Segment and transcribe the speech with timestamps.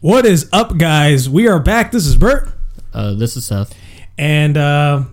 [0.00, 1.28] What is up, guys?
[1.28, 1.90] We are back.
[1.92, 2.50] This is Bert,
[2.92, 3.74] Uh, this is Seth.
[4.18, 5.04] and uh,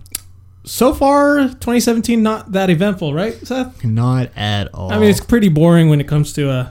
[0.64, 3.84] so far, 2017 not that eventful, right, Seth?
[3.84, 4.92] Not at all.
[4.92, 6.70] I mean, it's pretty boring when it comes to uh,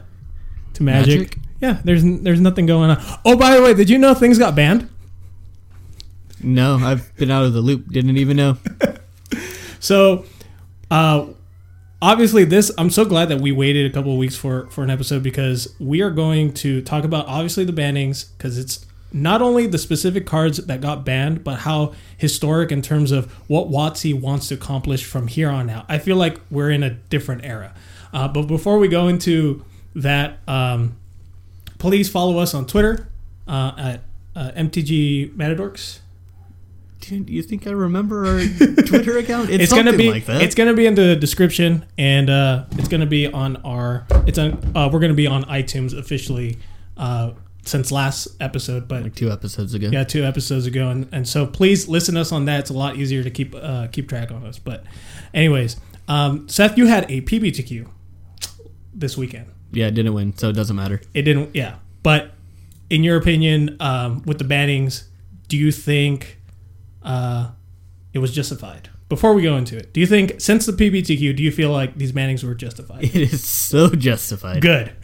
[0.74, 1.20] to magic.
[1.20, 1.38] Magic?
[1.62, 3.04] Yeah, there's there's nothing going on.
[3.26, 4.90] Oh, by the way, did you know things got banned?
[6.46, 7.90] no, I've been out of the loop.
[7.90, 8.58] Didn't even know.
[9.80, 10.24] So,
[10.90, 11.26] uh,
[12.04, 14.90] obviously, this I'm so glad that we waited a couple of weeks for for an
[14.90, 19.68] episode because we are going to talk about obviously the bannings because it's not only
[19.68, 24.48] the specific cards that got banned, but how historic in terms of what WotC wants
[24.50, 25.86] to accomplish from here on out.
[25.88, 27.74] I feel like we're in a different era.
[28.12, 29.64] Uh, but before we go into
[29.96, 30.98] that, um,
[31.78, 33.08] please follow us on Twitter
[33.48, 34.02] uh, at
[34.36, 36.00] uh, MTG Matadorks.
[37.08, 38.40] Dude, you think I remember our
[38.86, 39.50] Twitter account?
[39.50, 40.42] It's, it's gonna be like that.
[40.42, 44.54] it's gonna be in the description and uh it's gonna be on our it's on
[44.76, 46.58] uh we're gonna be on itunes officially
[46.98, 47.32] uh
[47.66, 49.90] since last episode but like two episodes ago.
[49.92, 52.74] yeah two episodes ago and, and so please listen to us on that it's a
[52.74, 54.84] lot easier to keep uh keep track on us but
[55.34, 55.76] anyways
[56.08, 57.88] um seth you had a PPTQ
[58.94, 61.02] this weekend Yeah, it didn't win, so it doesn't matter.
[61.14, 62.32] it didn't yeah but
[62.90, 65.04] in your opinion um with the bannings
[65.50, 66.40] do you think
[67.04, 67.52] uh
[68.14, 68.90] it was justified.
[69.10, 71.96] Before we go into it do you think since the PPTQ do you feel like
[71.96, 73.04] these bannings were justified?
[73.04, 74.62] It is so justified.
[74.62, 74.94] good.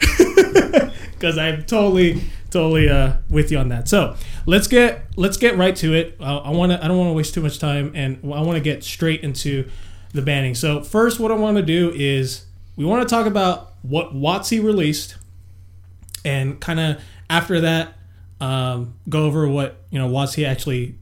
[1.20, 3.88] Because i'm totally totally uh with you on that.
[3.88, 6.16] So let's get let's get right to it.
[6.18, 8.52] Uh, i want to i don't want to waste too much time and i want
[8.52, 9.68] to get straight into
[10.14, 10.54] the banning.
[10.54, 14.64] So first what i want to do is we want to talk about what WotC
[14.64, 15.16] released
[16.24, 17.98] and kind of after that
[18.40, 20.96] um, go over what you know WotC actually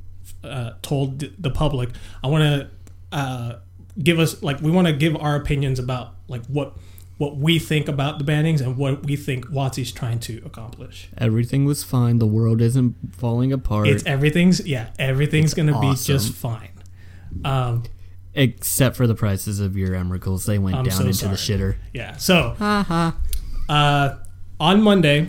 [0.44, 1.91] uh, told the public
[2.22, 2.69] i want to
[3.17, 3.58] uh,
[4.03, 6.77] give us like we want to give our opinions about like what
[7.17, 11.09] what we think about the bannings and what we think WotC's trying to accomplish.
[11.19, 12.20] Everything was fine.
[12.20, 15.91] The world isn't falling apart, It's everything's yeah, everything's gonna awesome.
[15.91, 16.70] be just fine.
[17.44, 17.83] Um,
[18.34, 20.47] except for the prices of your Emrakuls.
[20.47, 21.76] They went I'm down so into the shitter.
[21.93, 22.55] yeah, so
[23.69, 24.16] uh,
[24.60, 25.28] on Monday,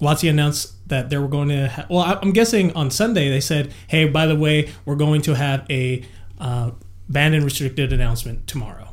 [0.00, 1.68] WotC announced that they were going to.
[1.68, 5.22] Ha- well, I- I'm guessing on Sunday they said, "Hey, by the way, we're going
[5.22, 6.04] to have a
[6.38, 6.72] uh,
[7.08, 8.90] banned and restricted announcement tomorrow."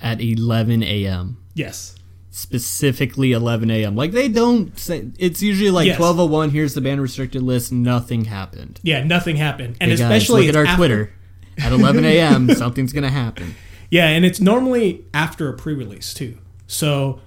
[0.00, 1.36] At 11 a.m.
[1.54, 1.94] Yes.
[2.30, 3.94] Specifically 11 a.m.
[3.94, 5.08] Like they don't say.
[5.18, 5.98] It's usually like Yes.
[6.00, 6.50] 12:01.
[6.50, 7.70] Here's the ban restricted list.
[7.70, 8.80] Nothing happened.
[8.82, 11.12] Yeah, nothing happened, and Hey guys, especially look at our after- Twitter.
[11.58, 13.54] At 11 a.m., something's gonna happen.
[13.90, 16.38] Yeah, and it's normally after a pre-release too.
[16.66, 17.20] So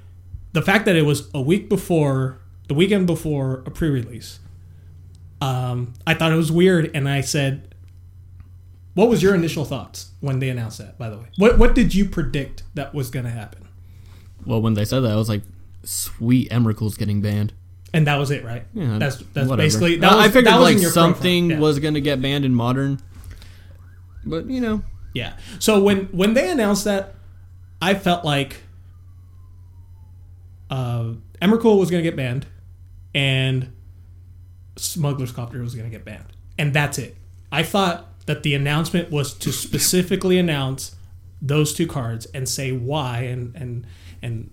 [0.54, 4.40] the fact that it was a week before, the weekend before a pre-release,
[5.42, 7.74] um, I thought it was weird, and I said,
[8.94, 11.94] "What was your initial thoughts when they announced that?" By the way, what what did
[11.94, 13.68] you predict that was going to happen?
[14.46, 15.44] Well, when they said that, I was like,
[15.84, 17.54] "Sweet, Emrakul's getting banned."
[17.94, 18.66] And that was it, right?
[18.74, 19.58] Yeah, that's that's whatever.
[19.58, 19.98] basically.
[19.98, 21.14] That was, I figured that was like in your profile.
[21.14, 21.60] something Yeah.
[21.60, 23.00] was gonna get banned in modern,
[24.26, 24.82] but you know,
[25.14, 25.34] Yeah.
[25.60, 27.14] So when when they announced that,
[27.82, 28.62] I felt like
[30.70, 32.46] uh, Emrakul was going to get banned,
[33.14, 33.72] and
[34.76, 37.16] Smuggler's Copter was going to get banned, and that's it.
[37.52, 40.96] I thought that the announcement was to specifically announce
[41.42, 43.88] those two cards and say why, and and
[44.22, 44.52] and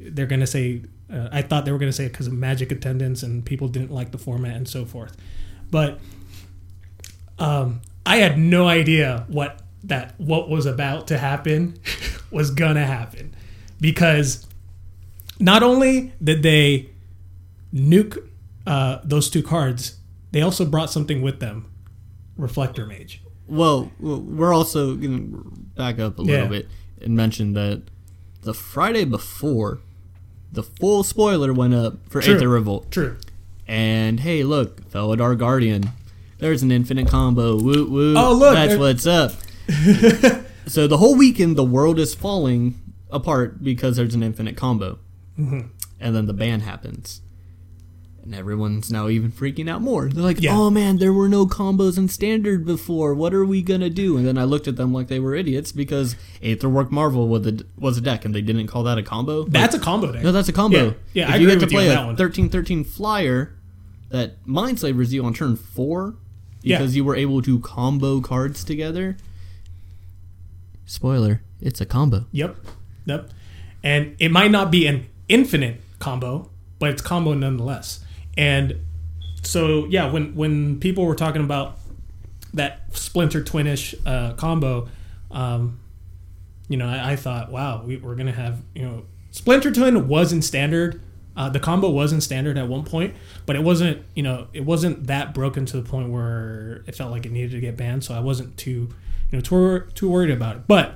[0.00, 0.82] they're going to say.
[1.08, 3.68] Uh, I thought they were going to say it because of magic attendance and people
[3.68, 5.16] didn't like the format and so forth,
[5.70, 6.00] but
[7.38, 11.78] um, I had no idea what that what was about to happen
[12.30, 13.34] was gonna happen
[13.80, 14.45] because
[15.38, 16.90] not only did they
[17.74, 18.18] nuke
[18.66, 19.96] uh, those two cards,
[20.32, 21.70] they also brought something with them,
[22.36, 23.22] Reflector Mage.
[23.48, 25.22] well, we're also gonna
[25.76, 26.48] back up a little Yeah.
[26.48, 26.68] bit
[27.00, 27.82] and mention that
[28.42, 29.78] the Friday before,
[30.52, 32.34] the full spoiler went up for True.
[32.34, 33.16] Aether Revolt, True.
[33.68, 35.90] and hey, look, Felidar Guardian,
[36.38, 37.56] there's an infinite combo.
[37.60, 38.14] Woo woo.
[38.16, 39.32] Oh, look, that's what's up.
[40.66, 42.74] so the whole weekend, the world is falling
[43.10, 44.98] apart because there's an infinite combo,
[45.38, 45.60] Mm-hmm.
[46.00, 47.20] and then the ban happens,
[48.22, 50.08] and everyone's now even freaking out more.
[50.08, 50.56] They're like, Yeah.
[50.56, 53.14] "Oh man, there were no combos in standard before.
[53.14, 55.72] What are we gonna do?" And then I looked at them like they were idiots
[55.72, 59.42] because Aetherwork Marvel was a, was a deck, and they didn't call that a combo.
[59.42, 60.22] Like, That's a combo deck.
[60.22, 60.76] no, that's a combo.
[60.86, 62.16] Yeah, yeah, if I you agree get to play a that one.
[62.16, 63.52] thirteen thirteen flyer
[64.08, 66.14] that Mindslaver's you on turn four
[66.62, 66.78] Yeah.
[66.78, 69.16] because you were able to combo cards together.
[70.86, 72.26] Spoiler: It's a combo.
[72.32, 72.56] Yep.
[73.06, 73.30] Yep.
[73.82, 78.04] And it might not be an infinite combo, but it's combo nonetheless.
[78.36, 78.80] And
[79.42, 81.78] so yeah, when when people were talking about
[82.54, 84.88] that Splinter Twinish uh, combo,
[85.30, 85.78] um,
[86.68, 90.32] you know, I, I thought, wow, we, we're gonna have you know, Splinter Twin was
[90.32, 91.00] in standard,
[91.36, 93.14] Uh, the combo was in standard at one point,
[93.44, 97.10] but it wasn't you know it wasn't that broken to the point where it felt
[97.10, 98.02] like it needed to get banned.
[98.04, 98.88] So I wasn't too
[99.30, 100.62] you know too, too worried about it.
[100.66, 100.94] But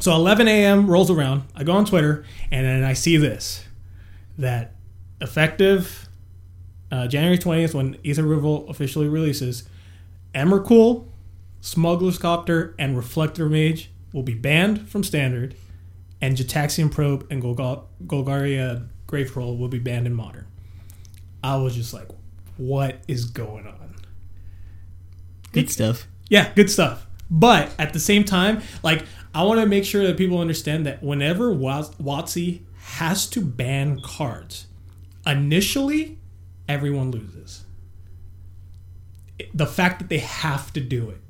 [0.00, 0.90] so 11 a.m.
[0.90, 1.44] rolls around.
[1.54, 3.64] I go on Twitter and then I see this
[4.36, 4.72] that
[5.20, 6.08] effective
[6.90, 9.68] uh, January 20th when Aether Revolt officially releases,
[10.34, 11.06] Emrakul,
[11.60, 15.56] Smuggler's Copter, and Reflector Mage will be banned from standard,
[16.20, 20.46] and Gitaxian Probe and Golga- Golgari Grave Troll will be banned in modern.
[21.42, 22.08] I was just like,
[22.56, 23.96] what is going on?
[25.52, 26.06] Good stuff.
[26.28, 27.06] Yeah, good stuff.
[27.30, 31.02] But at the same time, like I want to make sure that people understand that
[31.02, 34.66] whenever WotC has to ban cards,
[35.26, 36.18] initially
[36.68, 37.64] everyone loses.
[39.52, 41.20] The fact that they have to do it,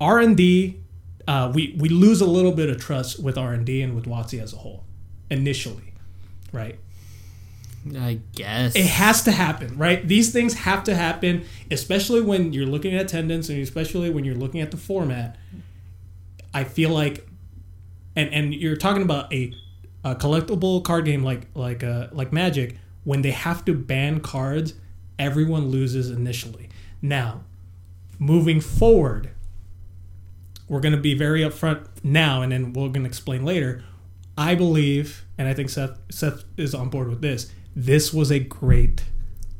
[0.00, 0.80] R and D,
[1.28, 4.06] uh, we we lose a little bit of trust with R and D and with
[4.06, 4.84] WotC as a whole,
[5.30, 5.92] initially,
[6.52, 6.78] right?
[7.98, 10.06] I guess it has to happen, right?
[10.06, 14.34] These things have to happen, especially when you're looking at attendance and especially when you're
[14.34, 15.36] looking at the format.
[16.54, 17.28] I feel like,
[18.16, 19.52] and and you're talking about a,
[20.04, 22.76] a collectible card game like like uh, like Magic.
[23.02, 24.72] When they have to ban cards,
[25.18, 26.70] everyone loses initially.
[27.02, 27.42] Now,
[28.18, 29.28] moving forward,
[30.68, 33.84] we're going to be very upfront now, and then we're going to explain later.
[34.38, 38.38] I believe, and I think Seth Seth is on board with this this was a
[38.38, 39.04] great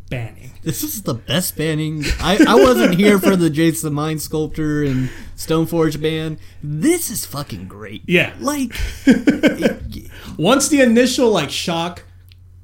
[0.08, 0.52] banning.
[0.62, 2.04] This is the best banning.
[2.20, 6.38] I, I wasn't here for the Jace the Mind Sculptor and Stoneforge ban.
[6.62, 8.02] This is fucking great.
[8.06, 8.34] Yeah.
[8.40, 8.72] Like,
[10.38, 12.04] once the initial, like, shock,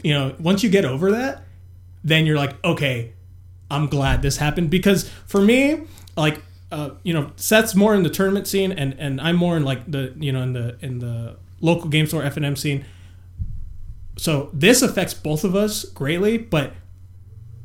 [0.02, 1.44] you know, once you get over that,
[2.04, 3.12] then you're like, okay,
[3.70, 4.70] I'm glad this happened.
[4.70, 5.82] Because for me,
[6.16, 6.42] like,
[6.72, 9.90] uh, you know, Seth's more in the tournament scene, and, and I'm more in like
[9.90, 12.84] the you know in the in the local game store F and M scene
[14.20, 16.74] so this affects both of us greatly, but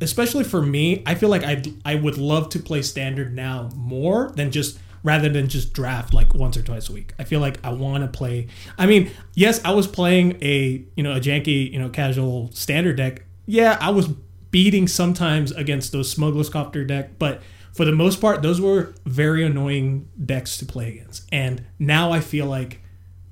[0.01, 4.31] especially for me, I feel like I I would love to play standard now more
[4.36, 7.13] than just rather than just draft like once or twice a week.
[7.19, 8.47] I feel like I want to play.
[8.77, 12.97] I mean, yes, I was playing a you know a janky you know casual standard
[12.97, 13.24] deck.
[13.45, 14.07] Yeah, I was
[14.51, 17.41] beating sometimes against those smugglers copter deck, but
[17.74, 21.27] for the most part, those were very annoying decks to play against.
[21.31, 22.81] And now I feel like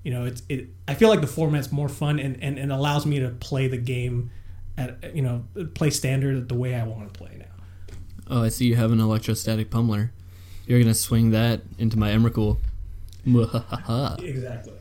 [0.03, 0.67] you know, it's it.
[0.87, 3.77] I feel like the format's more fun and, and, and allows me to play the
[3.77, 4.31] game
[4.77, 7.45] at you know play standard the way I want to play now.
[8.29, 10.11] Oh, I see you have an electrostatic pummeler.
[10.65, 12.57] You're gonna swing that into my Emrakul.
[13.25, 14.73] exactly.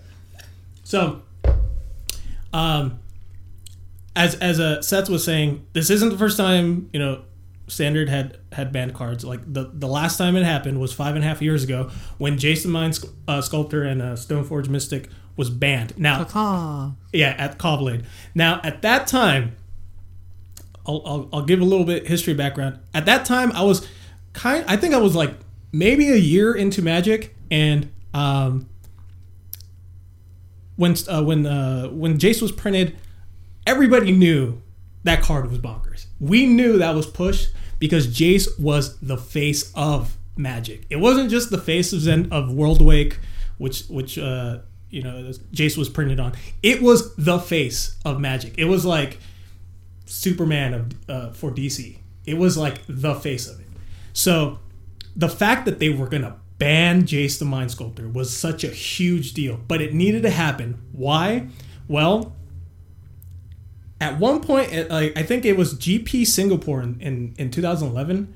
[0.84, 1.22] So,
[2.52, 2.98] um,
[4.16, 7.22] as as a Seth was saying, this isn't the first time you know
[7.68, 9.24] standard had had banned cards.
[9.24, 12.36] Like the the last time it happened was five and a half years ago when
[12.36, 15.98] Jace the Mind uh, Sculptor and uh, Stoneforge Mystic was banned.
[15.98, 16.92] Now, Caw-caw.
[17.12, 18.04] yeah, at Caw-Blade.
[18.34, 19.56] Now at that time,
[20.86, 22.78] I'll, I'll I'll give a little bit history background.
[22.94, 23.86] At that time, I was
[24.32, 24.64] kind.
[24.68, 25.34] I think I was like
[25.72, 28.68] maybe a year into Magic, and um,
[30.76, 32.96] when uh, when uh, when Jace was printed,
[33.66, 34.60] everybody knew
[35.04, 36.06] that card was bonkers.
[36.20, 40.86] We knew that was pushed because Jace was the face of Magic.
[40.90, 43.16] It wasn't just the face of Zen of Worldwake,
[43.58, 44.58] which which uh,
[44.90, 46.32] you know Jace was printed on.
[46.62, 48.54] It was the face of Magic.
[48.58, 49.18] It was like
[50.12, 51.96] Superman of uh, for DC.
[52.26, 53.66] It was like the face of it.
[54.12, 54.58] So
[55.16, 59.32] the fact that they were gonna ban Jace the Mind Sculptor was such a huge
[59.32, 60.80] deal, but it needed to happen.
[60.92, 61.48] Why?
[61.88, 62.36] Well,
[64.00, 68.34] at one point, I think it was GP Singapore in, in, in 2011,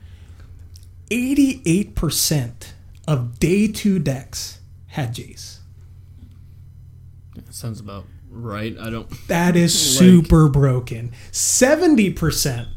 [1.10, 2.72] 88%
[3.06, 5.58] of day two decks had Jace.
[7.50, 8.06] Sounds about
[8.42, 8.76] right.
[8.78, 9.08] I don't.
[9.28, 11.12] That is super broken.
[11.32, 12.68] 70%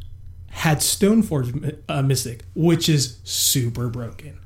[0.49, 4.39] had Stoneforge uh, Mystic, which is super broken.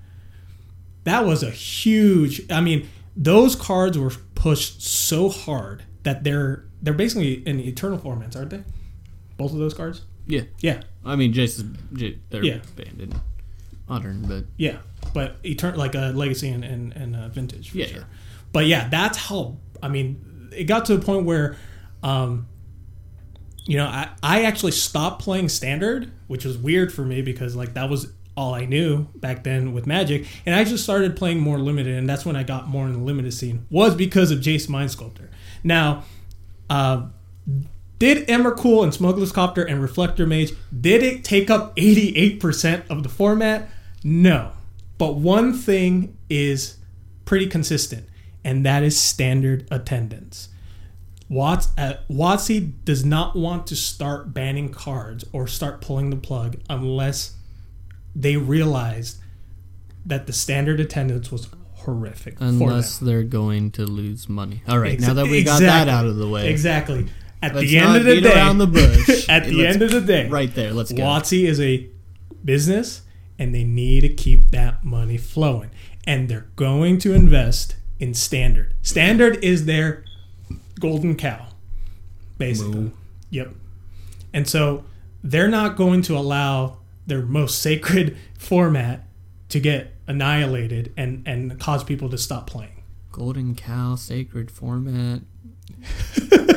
[1.06, 2.50] That was a huge.
[2.52, 8.36] I mean, those cards were pushed so hard that they're they're basically in eternal formats,
[8.36, 8.64] aren't they?
[9.38, 10.02] Both of those cards.
[10.28, 10.42] Yeah.
[10.60, 10.82] Yeah.
[11.06, 12.60] I mean, Jace is J- they're Yeah.
[12.78, 13.14] banned in
[13.90, 14.78] modern, but Yeah,
[15.14, 17.98] but eternal like a legacy and and, and uh, vintage for Yeah, sure.
[18.00, 18.04] yeah.
[18.54, 19.58] But yeah, that's how.
[19.82, 20.24] I mean,
[20.56, 21.56] it got to a point where,
[22.02, 22.48] um,
[23.66, 27.74] you know, I I actually stopped playing standard, which was weird for me because like
[27.74, 31.60] that was all I knew back then with Magic, and I just started playing more
[31.60, 33.66] limited, and that's when I got more in the limited scene.
[33.70, 35.30] Was because of Jace Mind Sculptor.
[35.64, 36.04] Now,
[36.70, 37.08] uh,
[38.00, 43.10] did Emrakul and Smuggler's Copter and Reflector Mage did it take up 88% of the
[43.10, 43.70] format?
[44.04, 44.52] No.
[44.98, 46.78] But one thing is
[47.26, 48.08] pretty consistent,
[48.44, 50.50] and that is standard attendance.
[51.30, 56.58] Watts uh, WotC does not want to start banning cards or start pulling the plug
[56.70, 57.34] unless
[58.16, 59.18] they realized
[60.06, 62.38] that the standard attendance was horrific.
[62.38, 64.62] for Unless they're going to lose money.
[64.68, 67.08] All right, Exa- now that we got that out of the way, exactly
[67.42, 69.26] at let's the end of the day, around the bush.
[69.30, 71.04] at the end of the day, right there, let's go.
[71.04, 71.90] WotC is a
[72.44, 73.02] business
[73.40, 75.72] and they need to keep that money flowing.
[76.06, 78.74] And they're going to invest in Standard.
[78.82, 80.04] Standard is their
[80.80, 81.48] golden cow,
[82.38, 82.74] basically.
[82.80, 82.92] Moo.
[83.30, 83.54] Yep.
[84.34, 84.84] And so
[85.24, 89.06] they're not going to allow their most sacred format
[89.50, 92.84] to get annihilated and, and cause people to stop playing.
[93.12, 95.22] Golden cow, sacred format.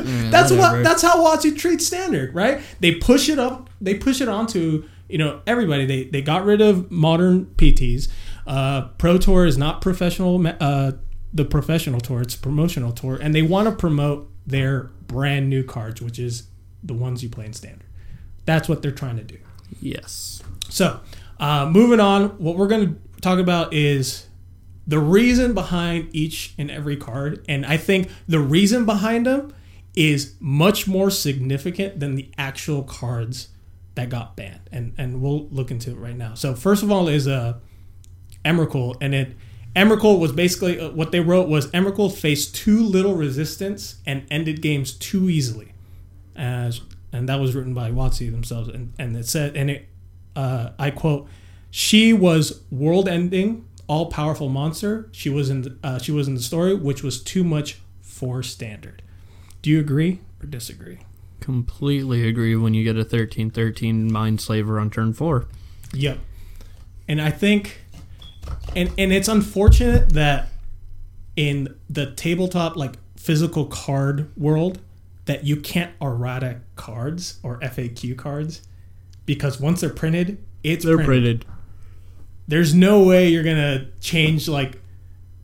[0.07, 0.77] Eh, That's whatever.
[0.77, 2.61] what that's how WotC treats standard, right?
[2.79, 5.85] They push it up, they push it onto you know everybody.
[5.85, 8.07] They they got rid of modern PTs.
[8.47, 10.45] Uh, Pro Tour is not professional.
[10.61, 10.93] Uh,
[11.37, 16.01] the professional tour, it's promotional tour, and they want to promote their brand new cards,
[16.01, 16.49] which is
[16.83, 17.85] the ones you play in standard.
[18.47, 19.39] That's what they're trying to do.
[19.81, 20.43] Yes.
[20.71, 21.01] So,
[21.39, 24.27] uh, moving on, what we're going to talk about is
[24.87, 27.45] the reason behind each and every card.
[27.49, 29.53] And I think the reason behind them
[29.95, 33.49] is much more significant than the actual cards
[33.95, 34.71] that got banned.
[34.73, 36.35] And, and we'll look into it right now.
[36.35, 37.59] So, first of all, is uh,
[38.45, 38.97] Emrakul.
[39.03, 39.37] And it
[39.77, 44.63] Emrakul was basically uh, what they wrote was Emrakul faced too little resistance and ended
[44.63, 45.75] games too easily.
[46.35, 46.81] As
[47.13, 49.89] and that was written by WotC themselves, and, and it said, and it,
[50.35, 51.29] uh, I quote,
[51.71, 55.09] "She was world-ending, all-powerful monster.
[55.13, 58.43] She was in, the, uh, she was in the story, which was too much for
[58.43, 59.03] standard."
[59.63, 60.99] Do you agree or disagree?
[61.41, 65.49] Completely agree when you get a 13 13 Mindslaver on turn four.
[65.93, 66.19] Yep.
[67.09, 67.83] And I think,
[68.75, 70.49] and and it's unfortunate that
[71.37, 74.81] in the tabletop like physical card world
[75.27, 78.63] that you can't errata cards or FAQ cards
[79.27, 81.45] because once they're printed, it's they're printed.
[82.49, 84.81] There's no way you're gonna change like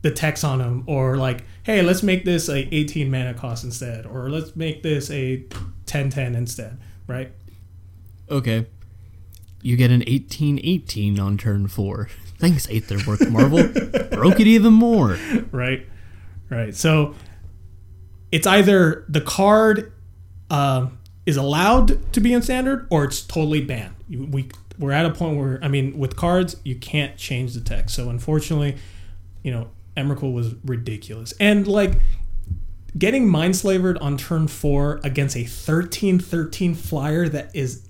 [0.01, 4.05] the text on them or like, hey, let's make this a 18 mana cost instead,
[4.05, 5.45] or let's make this a
[5.85, 7.31] 10-10 instead, right?
[8.29, 8.67] Okay.
[9.61, 12.09] You get an 18 18 on turn four.
[12.43, 13.63] Thanks, Aetherwork Marvel.
[14.11, 15.17] Broke it even more.
[15.51, 15.87] right
[16.49, 17.15] right so
[18.31, 19.91] it's either the card
[20.49, 20.87] uh,
[21.25, 25.37] is allowed to be in standard or it's totally banned we we're at a point
[25.37, 28.75] where i mean with cards you can't change the text so unfortunately
[29.43, 31.93] you know emrakul was ridiculous and like
[32.97, 37.87] getting mind slavered on turn four against a 13-13 flyer that is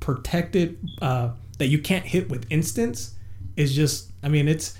[0.00, 3.14] protected uh, that you can't hit with instants
[3.56, 4.76] is just i mean it's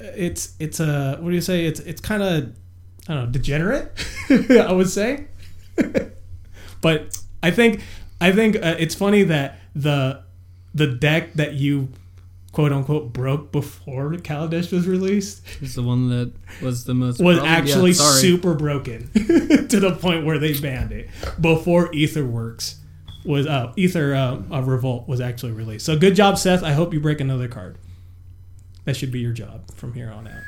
[0.00, 1.66] it's it's a what do you say?
[1.66, 2.52] It's it's kind of
[3.08, 3.92] I don't know degenerate.
[4.50, 5.26] I would say,
[6.80, 7.82] but I think
[8.20, 10.22] I think uh, it's funny that the
[10.74, 11.88] the deck that you
[12.52, 17.20] quote unquote broke before Kaladesh was released It's the one that was the most.
[17.20, 18.20] was actually sorry.
[18.20, 21.08] super broken to the point where they banned it
[21.40, 22.76] before Aetherworks
[23.24, 25.84] was uh, Aether uh, uh, Revolt was actually released.
[25.86, 26.62] So good job, Seth.
[26.62, 27.78] I hope you break another card.
[28.84, 30.42] That should be your job from here on out.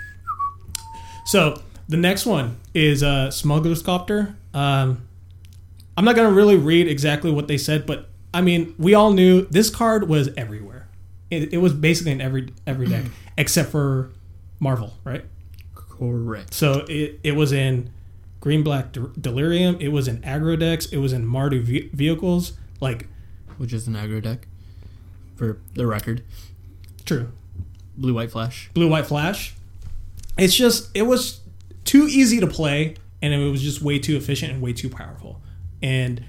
[1.26, 4.34] So the next one is uh, Smuggler's Copter.
[4.54, 5.06] Um,
[5.96, 9.42] I'm not gonna really read exactly what they said, but I mean, we all knew
[9.50, 10.88] this card was everywhere.
[11.30, 13.04] It, it was basically in every every deck
[13.36, 14.10] except for
[14.58, 15.24] Marvel, right?
[15.74, 16.54] Correct.
[16.54, 17.90] So it, it was in
[18.40, 19.76] Green Black De- Delirium.
[19.80, 20.86] It was in Aggro decks.
[20.86, 22.54] It was in Mardu ve- vehicles.
[22.82, 23.06] Like
[23.58, 24.48] Which is an aggro deck.
[25.36, 26.22] For the record,
[27.06, 27.32] true,
[27.96, 28.70] Blue White Flash.
[28.74, 29.54] Blue White Flash.
[30.36, 31.40] It's just it was
[31.84, 35.40] too easy to play, and it was just way too efficient and way too powerful.
[35.82, 36.24] And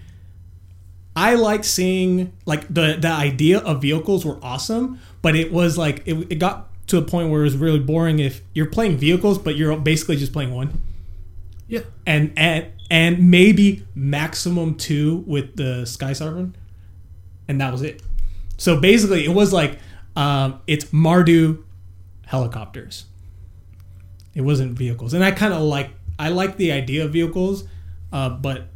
[1.16, 6.04] I like seeing like the the idea of vehicles were awesome, but it was like
[6.06, 9.38] it, it got to a point where it was really boring if you're playing vehicles,
[9.38, 10.82] but you're basically just playing one.
[11.68, 11.82] Yeah.
[12.06, 16.56] and and and maybe maximum two with the Sky Sovereign,
[17.48, 18.02] and that was it.
[18.58, 19.80] So basically, it was like
[20.16, 21.64] um, it's Mardu
[22.26, 23.06] helicopters.
[24.36, 27.66] It wasn't vehicles, and I kind of like I like the idea of vehicles,
[28.12, 28.68] uh, but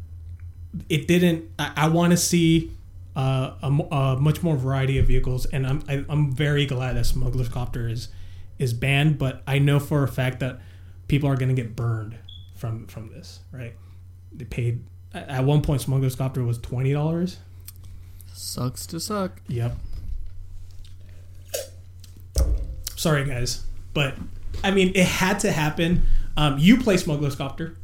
[0.88, 1.50] it didn't.
[1.58, 2.72] I, I want to see
[3.16, 7.06] uh, a, a much more variety of vehicles, and I'm I, I'm very glad that
[7.06, 8.08] Smuggler's Copter is
[8.58, 9.18] is banned.
[9.18, 10.60] But I know for a fact that
[11.08, 12.16] people are going to get burned
[12.54, 13.40] from from this.
[13.52, 13.74] Right?
[14.32, 15.80] They paid at one point.
[15.80, 17.38] Smuggler's Copter was twenty dollars.
[18.32, 19.40] Sucks to suck.
[19.48, 19.76] Yep.
[22.96, 24.14] Sorry, guys, but
[24.64, 26.02] I mean, it had to happen.
[26.36, 27.76] Um, you play Smuggler's Copter,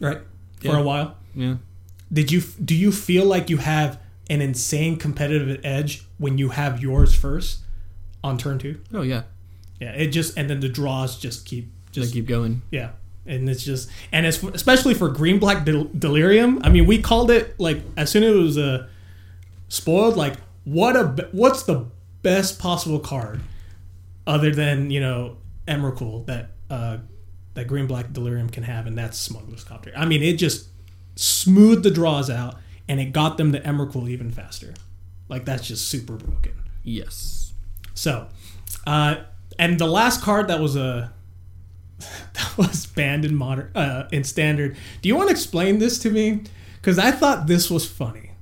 [0.00, 0.18] right?
[0.60, 0.78] for Yeah.
[0.78, 1.16] a while.
[1.34, 1.56] Yeah.
[2.12, 6.80] Did you do you feel like you have an insane competitive edge when you have
[6.82, 7.60] yours first
[8.24, 8.80] on turn two?
[8.92, 9.22] Oh yeah.
[9.80, 12.62] Yeah, it just and then the draws just keep Just just keep going.
[12.70, 12.90] yeah,
[13.26, 16.60] and it's just and it's especially for green black del- delirium.
[16.62, 18.88] I mean, we called it like as soon as it was uh,
[19.68, 20.16] spoiled.
[20.16, 21.86] Like, what a what's the
[22.22, 23.40] best possible card
[24.26, 25.36] other than you know
[25.66, 26.98] Emrakul that uh,
[27.54, 29.92] that green black delirium can have, and that's Smuggler's Copter.
[29.96, 30.68] I mean, it just
[31.16, 32.56] smoothed the draws out,
[32.88, 34.74] and it got them to Emrakul even faster.
[35.28, 36.54] Like that's just super broken.
[36.82, 37.52] Yes.
[37.94, 38.28] So,
[38.86, 39.16] uh,
[39.58, 41.12] and the last card that was a
[42.34, 44.76] that was banned in modern uh, in standard.
[45.02, 46.42] Do you want to explain this to me?
[46.76, 48.32] Because I thought this was funny.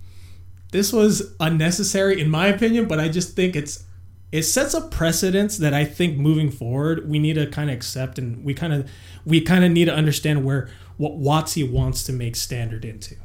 [0.71, 3.85] This was unnecessary in my opinion, but I just think it's
[4.31, 8.19] it sets a precedence that I think moving forward we need to kind of accept
[8.19, 8.91] and we kind of
[9.25, 13.17] we kind of need to understand where what WotC wants to make standard into.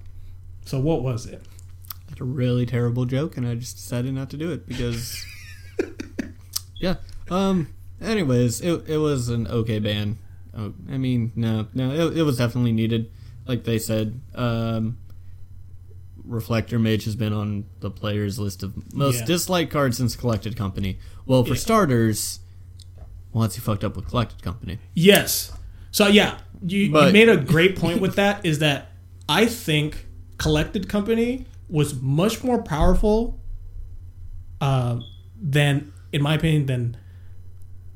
[0.65, 1.41] So what was it?
[2.07, 5.25] That's a really terrible joke, and I just decided not to do it because.
[6.79, 6.97] yeah.
[7.29, 7.73] Um.
[8.03, 10.17] Anyways, it it was an okay ban.
[10.55, 13.09] Oh, I mean, no, no, it, it was definitely needed.
[13.47, 14.97] Like they said, um,
[16.23, 19.25] Reflector Mage has been on the players' list of most Yeah.
[19.25, 20.99] disliked cards since Collected Company.
[21.25, 21.59] Well, for Yeah.
[21.59, 22.39] starters,
[23.33, 24.77] once he fucked up with Collected Company.
[24.93, 25.51] Yes.
[25.91, 28.45] So yeah, you, you made a great point with that.
[28.45, 28.91] Is that
[29.27, 30.05] I think
[30.37, 33.39] collected company was much more powerful
[34.61, 34.99] uh,
[35.41, 36.97] than, in my opinion, than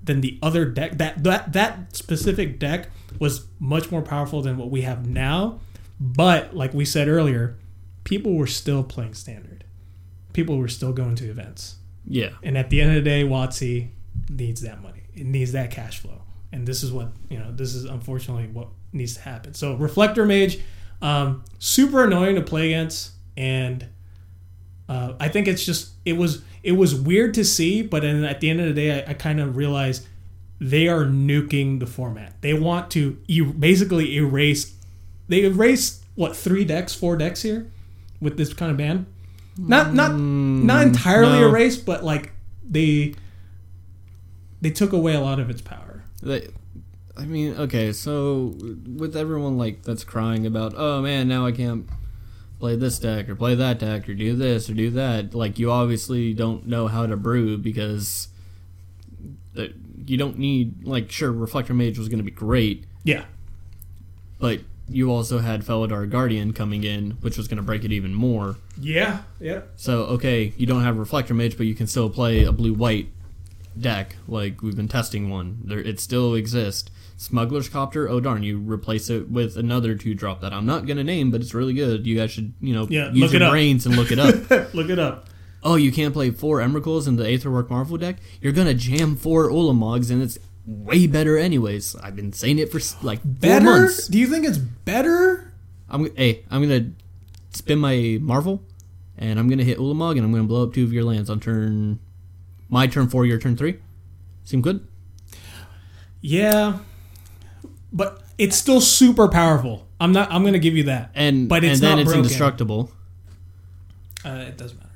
[0.07, 0.97] than the other deck.
[0.97, 5.59] That that that specific deck was much more powerful than what we have now.
[5.99, 7.57] But like we said earlier,
[8.03, 9.63] people were still playing standard.
[10.33, 11.77] People were still going to events.
[12.05, 12.29] Yeah.
[12.43, 13.89] And at the end of the day, WotC
[14.29, 15.03] needs that money.
[15.15, 16.21] It needs that cash flow.
[16.51, 19.53] And this is what, you know, this is unfortunately what needs to happen.
[19.53, 20.59] So Reflector Mage,
[21.01, 23.11] um, super annoying to play against.
[23.35, 23.87] And
[24.87, 28.41] uh, I think it's just, it was, it was weird to see, but then at
[28.41, 30.05] the end of the day, I, I kind of realized
[30.59, 32.33] they are nuking the format.
[32.41, 34.75] They want to e- basically erase,
[35.29, 37.71] they erase what, three decks, four decks here
[38.19, 39.05] with this kind of ban?
[39.57, 41.47] Not, not, not mm, entirely no.
[41.47, 42.33] erased, but like
[42.69, 43.15] they
[44.59, 46.03] they took away a lot of its power.
[46.21, 46.49] They,
[47.15, 51.87] I mean, okay, so with everyone like that's crying about, oh man, now I can't
[52.59, 55.33] play this deck or play that deck or do this or do that.
[55.33, 58.27] Like you obviously don't know how to brew because
[59.57, 59.65] uh,
[60.05, 63.25] you don't need like sure Reflector Mage was going to be great, Yeah,
[64.39, 68.13] but you also had Felidar Guardian coming in, which was going to break it even
[68.13, 68.55] more.
[68.79, 69.61] yeah, yeah.
[69.75, 73.09] So okay, you don't have Reflector Mage, but you can still play a blue white
[73.79, 74.15] deck.
[74.27, 76.89] Like we've been testing one, there it still exists.
[77.17, 78.07] Smuggler's Copter.
[78.07, 81.41] Oh darn, you replace it with another two drop that I'm not gonna name, but
[81.41, 82.05] it's really good.
[82.07, 84.35] You guys should you know Yeah, use your brains and look it up.
[84.73, 85.27] Look it up.
[85.63, 88.17] oh, you can't play four Emrakuls in the Aetherwork Marvel deck.
[88.41, 91.95] You're gonna jam four Ulamogs, and it's way better anyways.
[91.95, 93.65] I've been saying it for like Better?
[93.65, 94.07] months.
[94.07, 95.51] Do you think it's better?
[95.89, 96.91] I'm hey, I'm gonna
[97.51, 98.61] spin my Marvel,
[99.17, 101.39] and I'm gonna hit Ulamog, and I'm gonna blow up two of your lands on
[101.39, 101.97] turn
[102.69, 103.79] my turn four, your turn three.
[104.43, 104.85] Seem good?
[106.21, 106.79] Yeah,
[107.91, 109.87] but it's still super powerful.
[109.99, 110.31] I'm not.
[110.31, 111.11] I'm gonna give you that.
[111.15, 112.19] And But it's and then not it's broken.
[112.25, 112.91] indestructible.
[114.25, 114.89] Uh, it doesn't matter.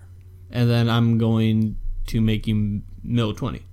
[0.51, 1.77] And then I'm going
[2.07, 3.63] to make you mill twenty.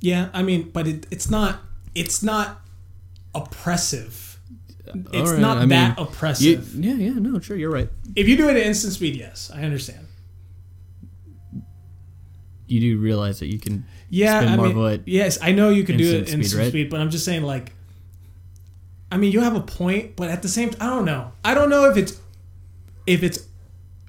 [0.00, 1.60] Yeah, I mean, but it, it's not.
[1.94, 2.60] It's not
[3.34, 4.38] oppressive.
[5.12, 6.74] It's Alright, not I mean, that You, oppressive.
[6.74, 7.90] yeah, yeah, no, sure, you're right.
[8.14, 10.06] if you do it at instant speed, yes, I understand.
[12.66, 15.96] You do realize that you can Yeah, I mean, at yes, I know you could
[15.96, 17.72] do it in speed, speed, but I'm just saying, like,
[19.10, 21.32] I mean, you have a point, but at the same, I don't know.
[21.44, 22.20] I don't know if it's
[23.06, 23.46] if it's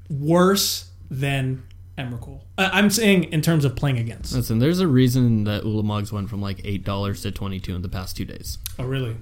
[0.09, 1.63] worse than
[1.97, 2.41] Emrakul.
[2.57, 4.33] I'm saying in terms of playing against.
[4.33, 7.81] Listen, there's a reason that Ulamogs went from like eight dollars to twenty two in
[7.81, 8.57] the past two days.
[8.77, 9.17] Oh, really?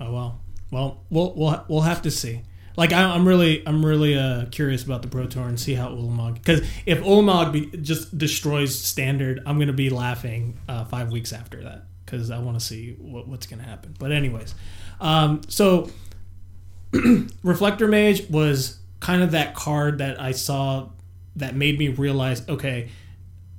[0.00, 0.40] Oh well.
[0.70, 2.42] Well, we'll we'll we'll have to see.
[2.76, 5.88] Like I, I'm really I'm really uh, curious about the Pro Tour and see how
[5.88, 11.32] Ulamog because if Ulamog be, just destroys standard, I'm gonna be laughing uh, five weeks
[11.32, 13.94] after that because I want to see what, what's gonna happen.
[13.98, 14.54] But anyways,
[15.00, 15.90] um, so
[17.42, 20.90] Reflector Mage was kind of that card that I saw
[21.36, 22.90] that made me realize okay,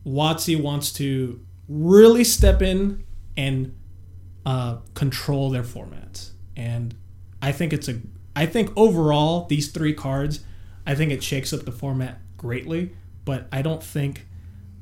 [0.05, 3.03] WotC wants to really step in
[3.37, 3.75] and
[4.45, 6.31] uh, control their formats.
[6.55, 6.95] And
[7.41, 7.99] I think it's a
[8.35, 10.41] I think overall these three cards,
[10.85, 12.93] I think it shakes up the format greatly.
[13.23, 14.25] But I don't think,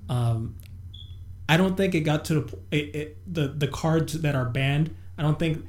[0.08, 0.56] um,
[1.48, 4.96] I don't think it got to the it, it, the the cards that are banned.
[5.18, 5.66] I don't think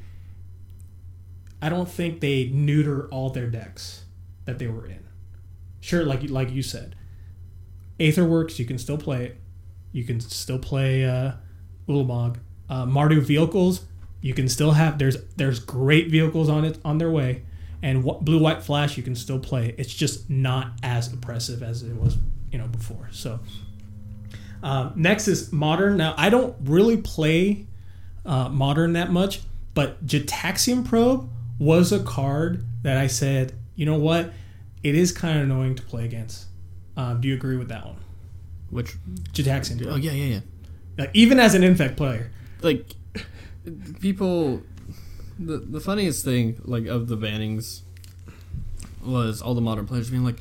[1.63, 4.05] I don't think they neuter all their decks
[4.45, 5.05] that they were in.
[5.81, 6.95] Sure, like like you said,
[7.99, 8.59] Aetherworks.
[8.59, 9.37] You can still play it.
[9.93, 11.33] You can still play uh,
[11.89, 12.37] Ulamog.
[12.69, 13.85] Uh, Mardu vehicles.
[14.21, 14.99] You can still have.
[14.99, 17.43] There's there's great vehicles on it on their way,
[17.83, 18.97] and wh- Blue White Flash.
[18.97, 19.75] You can still play.
[19.79, 22.17] It's just not as oppressive as it was
[22.51, 23.09] you know before.
[23.13, 23.41] So
[24.63, 25.97] um, next is modern.
[25.97, 27.67] Now I don't really play
[28.25, 29.41] uh, modern that much,
[29.75, 34.33] but Gitaxian Probe was a card that I said, you know what,
[34.83, 36.47] it is kind of annoying to play against.
[36.97, 37.97] Um, do you agree with that one?
[38.71, 38.97] Which?
[39.33, 40.41] Gitaxian Oh yeah, yeah, yeah.
[40.99, 42.31] Like, even as an infect player.
[42.63, 42.95] Like
[44.01, 44.63] people.
[45.41, 47.81] The the funniest thing like of the bannings
[49.03, 50.41] was all the modern players being like,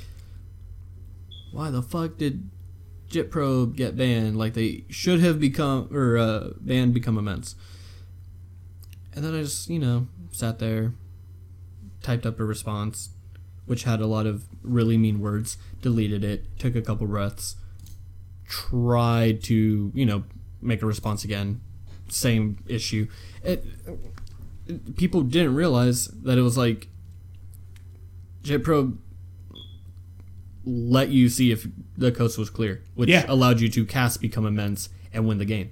[1.53, 2.49] "Why the fuck did
[3.09, 4.37] Git Probe get banned?
[4.37, 7.55] Like they should have become or uh, banned become immense."
[9.13, 10.93] And then I just you know sat there,
[12.03, 13.09] typed up a response,
[13.65, 15.57] which had a lot of really mean words.
[15.81, 16.59] Deleted it.
[16.59, 17.55] Took a couple breaths.
[18.49, 20.25] Tried to you know
[20.61, 21.61] make a response again.
[22.09, 23.07] Same issue.
[23.43, 23.63] It,
[24.95, 26.87] people didn't realize that it was like
[28.43, 28.97] JetPro
[30.65, 33.25] let you see if the coast was clear, which Yeah.
[33.27, 35.71] allowed you to cast become immense and win the game.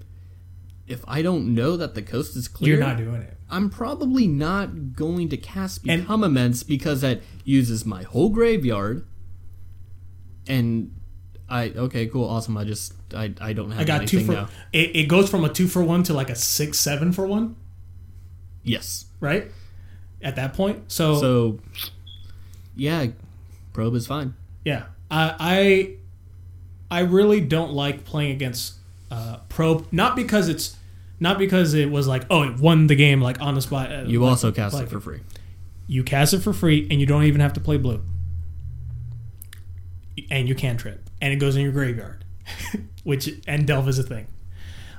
[0.87, 3.37] If I don't know that the coast is clear, You're not doing it.
[3.49, 9.05] I'm probably not going to cast And- become immense because that uses my whole graveyard.
[10.47, 10.91] And
[11.49, 12.57] I okay, cool, awesome.
[12.57, 14.31] I just I, I don't have I got two for.
[14.33, 14.49] now.
[14.73, 17.55] It, it goes from a two for one to like a six seven for one,
[18.67, 19.05] Yes.
[19.19, 19.51] right?
[20.21, 21.59] At that point, so, So
[22.75, 23.07] yeah,
[23.73, 24.33] probe is fine.
[24.65, 25.97] yeah, I
[26.89, 28.75] I I really don't like playing against
[29.11, 29.87] uh, probe.
[29.91, 30.75] Not because it's
[31.19, 33.91] not because it was like oh it won the game like on the spot.
[33.91, 35.19] uh, You like- also cast like- it for free.
[35.89, 38.01] You cast it for free, and you don't even have to play blue.
[40.31, 42.25] And you can trip, and it goes in your graveyard,
[43.03, 44.25] which and delve is a thing.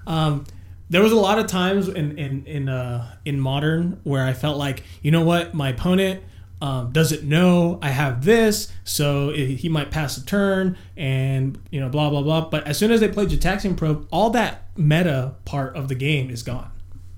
[0.07, 0.45] Um,
[0.91, 4.57] there was a lot of times in in in uh, in modern where I felt
[4.59, 6.23] like you know what my opponent
[6.61, 11.79] um, doesn't know I have this, so it, he might pass a turn and you
[11.81, 12.49] know blah blah blah.
[12.49, 16.31] But as soon as they play Gitaxian Probe, all that meta part of the game
[16.31, 16.71] is gone,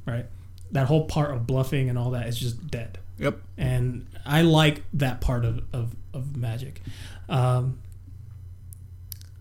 [0.06, 0.26] right?
[0.72, 3.38] That whole part of bluffing and all that is just dead Yep.
[3.58, 6.80] and I like that part of of, of Magic.
[7.28, 7.78] Um,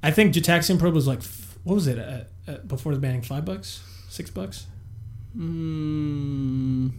[0.01, 1.21] I think Gitaxian Probe was like
[1.63, 3.21] what was it uh uh before the banning?
[3.21, 3.81] Five bucks,
[4.19, 4.67] six bucks.
[5.37, 6.91] Mm,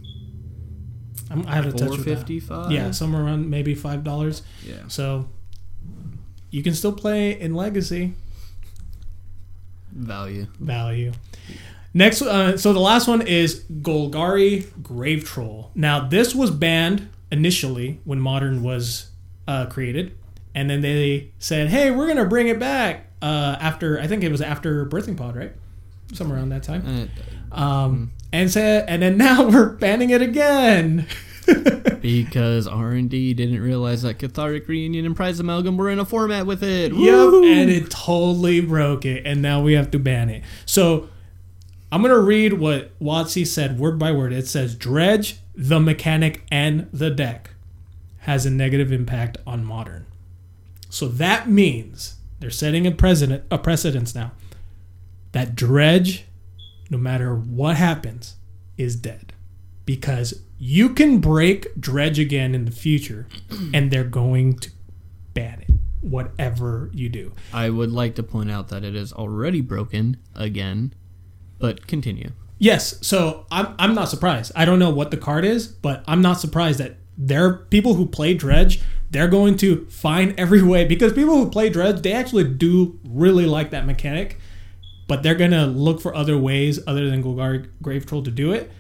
[1.30, 2.70] I'm, I have to touch with that.
[2.70, 4.40] Yeah, somewhere around maybe five dollars.
[4.66, 4.76] Yeah.
[4.88, 5.28] So
[6.50, 8.14] you can still play in Legacy
[9.92, 10.46] Value.
[10.59, 11.12] value.
[11.92, 15.70] Next, uh, so the last one is Golgari Grave Troll.
[15.74, 19.11] Now, this was banned initially when Modern was
[19.46, 20.16] uh, created,
[20.54, 24.30] and then they said, "Hey, we're gonna bring it back." Uh, after I think it
[24.30, 25.52] was after Birthing Pod, right?
[26.12, 27.11] Somewhere around that time.
[27.53, 31.07] Uh, Um, and said, and then now we're banning it again.
[32.01, 36.05] because R and D didn't realize that Cathartic Reunion and Prize Amalgam were in a
[36.05, 36.92] format with it.
[36.92, 37.44] Yep, Woo!
[37.44, 40.44] and it totally broke it, and now we have to ban it.
[40.64, 41.09] So
[41.90, 44.33] I'm gonna read what WotC said word by word.
[44.33, 47.51] It says dredge, the mechanic, and the deck
[48.20, 50.07] has a negative impact on modern.
[50.88, 54.33] So that means they're setting a precedent a precedence now
[55.32, 56.26] that dredge,
[56.88, 58.36] no matter what happens,
[58.76, 59.32] is dead.
[59.84, 63.26] Because you can break dredge again in the future,
[63.74, 64.70] and they're going to
[65.34, 67.32] ban it, whatever you do.
[67.52, 70.94] I would like to point out that it is already broken again,
[71.58, 72.32] but continue.
[72.58, 74.52] Yes, so I'm I'm not surprised.
[74.54, 77.94] I don't know what the card is, but I'm not surprised that there are people
[77.94, 78.82] who play Dredge.
[79.10, 83.46] They're going to find every way because people who play Dredge, they actually do really
[83.46, 84.38] like that mechanic,
[85.11, 88.70] but they're gonna look for other ways other than Golgari Grave Troll to do it.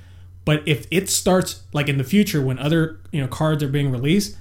[0.44, 3.90] But if it starts like in the future when other you know cards are being
[3.90, 4.36] released,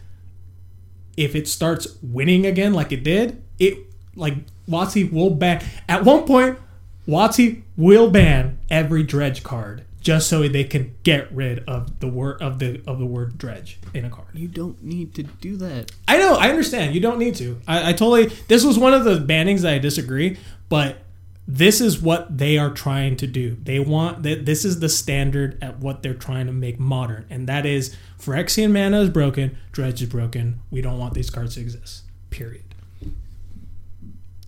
[1.17, 3.80] if it starts winning again like it did, it
[4.15, 4.36] like
[4.69, 6.60] WotC will ban at one point.
[7.08, 12.39] WotC will ban every dredge card just so they can get rid of the word
[12.39, 14.28] of the of the word dredge in a card.
[14.36, 15.91] You don't need to do that.
[16.08, 16.93] I know, I understand.
[16.93, 17.60] You don't need to.
[17.67, 18.28] I, I totally.
[18.47, 20.38] This was one of the bannings that I disagree,
[20.69, 21.02] but
[21.51, 23.57] this is what they are trying to do.
[23.63, 24.45] They want that.
[24.45, 28.71] This is the standard at what they're trying to make modern, and that is Phyrexian
[28.71, 30.59] mana is broken, dredge is broken.
[30.69, 32.03] We don't want these cards to exist.
[32.29, 32.75] Period.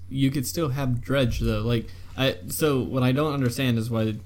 [0.10, 1.62] You could still have dredge though.
[1.62, 4.18] Like I so what I don't understand is why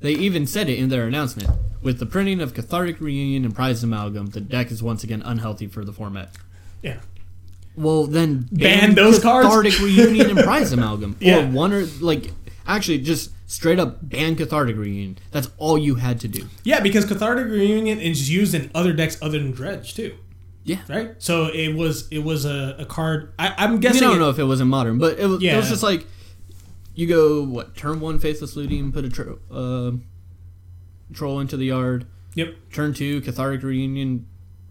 [0.00, 1.50] They even said it in their announcement.
[1.82, 5.66] With the printing of Cathartic Reunion and Prize Amalgam, the deck is once again unhealthy
[5.66, 6.30] for the format.
[6.82, 7.00] Yeah.
[7.76, 9.46] Well, then Ban those cards?
[9.48, 11.38] Cathartic Reunion and Prize Amalgam, Yeah.
[11.48, 12.32] or one or like
[12.66, 15.18] actually just straight up ban Cathartic Reunion.
[15.30, 16.48] That's all you had to do.
[16.64, 20.14] Yeah, because Cathartic Reunion is used in other decks other than Dredge too,
[20.64, 20.80] Yeah.
[20.88, 21.14] right?
[21.18, 23.32] So it was it was a, a card.
[23.38, 24.02] I, I'm guessing.
[24.02, 25.82] I don't it- know if it was in modern, but it was, it was just
[25.82, 26.06] like
[26.94, 29.92] you go what turn one Faithless Looting, put a tro- uh,
[31.14, 32.06] troll into the yard.
[32.34, 32.54] Yep.
[32.72, 34.26] Turn two Cathartic Reunion,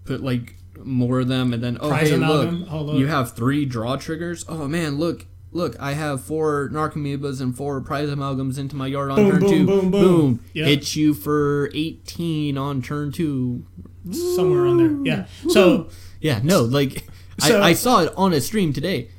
[0.05, 2.97] put like more of them, and then oh Prize hey look, oh, look.
[2.97, 4.45] you have three draw triggers.
[4.47, 5.25] Oh man, look.
[5.53, 9.39] Look, I have four Narcomoebas and four Prize Amalgams into my yard on Boom, turn
[9.41, 9.65] boom, two.
[9.65, 10.39] boom, boom.
[10.53, 10.65] Yep.
[10.65, 13.65] Hit you for 18 on turn two.
[14.09, 15.13] somewhere on there.
[15.15, 15.25] Yeah.
[15.49, 15.89] So
[16.21, 17.05] Yeah, no, like
[17.39, 19.09] So- I, I saw it on a stream today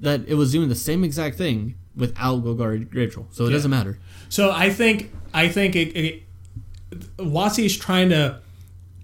[0.00, 3.52] that it was doing the same exact thing without Golgari Rachel, so it Yeah.
[3.54, 3.98] doesn't matter.
[4.28, 6.22] so I think I think it, it,
[7.16, 8.40] WotC is trying to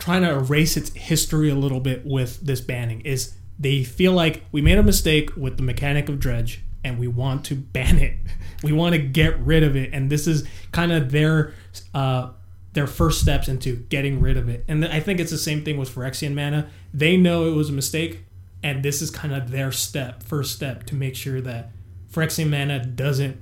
[0.04, 3.00] trying to erase its history a little bit with this banning.
[3.06, 7.08] Is they feel like we made a mistake with the mechanic of dredge and we
[7.08, 8.18] want to ban it.
[8.62, 11.54] We want to get rid of it, and this is kind of their
[11.94, 12.32] uh,
[12.74, 14.66] their first steps into getting rid of it.
[14.68, 16.68] And I think it's the same thing with Phyrexian mana.
[16.92, 18.26] They know it was a mistake,
[18.62, 21.70] and this is kind of their step, first step to make sure that
[22.12, 23.40] Phyrexian mana doesn't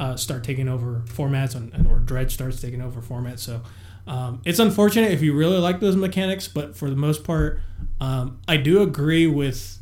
[0.00, 3.40] uh, start taking over formats, and, or Dredge starts taking over formats.
[3.40, 3.60] So
[4.08, 7.60] um, it's unfortunate if you really like those mechanics, but for the most part,
[8.00, 9.78] um, I do agree with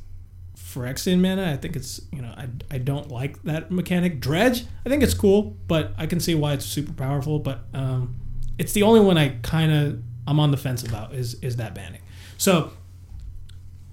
[0.57, 1.53] Phyrexian mana.
[1.53, 4.21] I think it's you know I, I don't like that mechanic.
[4.21, 7.39] Dredge, I think it's cool, but I can see why it's super powerful.
[7.39, 8.17] But um,
[8.59, 11.77] it's the only one I kind of I'm on the fence about is is that
[11.77, 12.03] banning.
[12.37, 12.73] So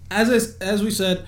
[0.10, 1.28] as I, as we said,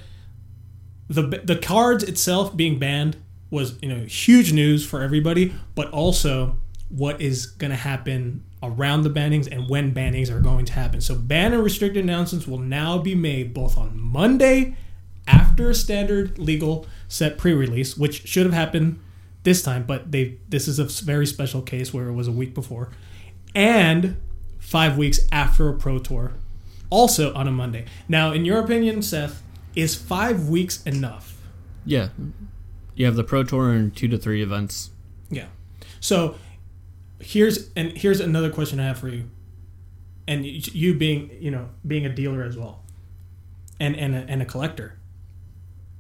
[1.08, 3.18] the the cards itself being banned
[3.52, 6.58] was you know huge news for everybody, but also
[6.90, 11.02] what is going to happen around the bannings and when bannings are going to happen.
[11.02, 14.76] So ban and restricted announcements will now be made both on Monday
[15.28, 19.00] after a standard legal set pre-release, which should have happened
[19.44, 22.54] this time, but they this is a very special case where it was a week
[22.54, 22.92] before,
[23.54, 24.18] and
[24.60, 26.34] five weeks after a pro tour,
[26.90, 27.86] also on a Monday.
[28.10, 29.44] Now, in your opinion, Seth,
[29.76, 31.38] is five weeks enough?
[31.86, 32.10] Yeah,
[32.96, 34.90] you have the Pro Tour and two to three events.
[35.30, 35.48] Yeah.
[36.00, 36.36] So
[37.20, 39.30] here's and here's another question I have for you,
[40.28, 42.84] and you, you being you know being a dealer as well,
[43.80, 44.98] and and a, and a collector.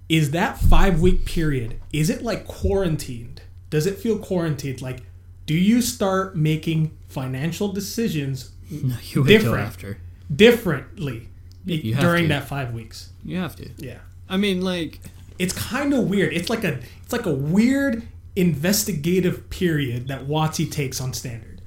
[0.07, 1.81] Is that five week period?
[1.91, 3.41] Is it like quarantined?
[3.71, 4.81] Does it feel quarantined?
[4.81, 5.01] Like,
[5.47, 9.59] do you start making financial decisions No, you Different.
[9.67, 9.97] after.
[10.33, 11.29] differently
[11.65, 12.27] during to.
[12.29, 13.09] that five weeks?
[13.23, 13.69] You have to.
[13.77, 13.99] Yeah.
[14.29, 14.99] I mean, like,
[15.39, 16.33] it's kind of weird.
[16.33, 21.61] It's like a it's like a weird investigative period that WotC takes on standard.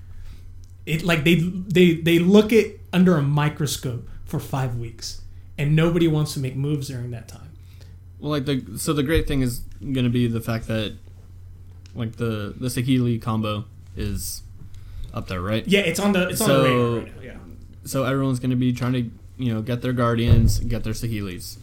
[0.87, 5.23] It like they they they look at under a microscope for five weeks,
[5.59, 7.51] and nobody wants to make moves during that time.
[8.19, 9.61] well, like the so the great thing is
[9.93, 10.97] gonna be the fact that
[11.95, 13.65] like the the Saheeli combo
[13.97, 14.43] is
[15.13, 15.67] up there, right?
[15.67, 17.23] Yeah, it's on the it's on So- the radar right now.
[17.23, 17.37] Yeah.
[17.85, 21.59] So everyone's gonna be trying to you know get their guardians, get their Saheelis.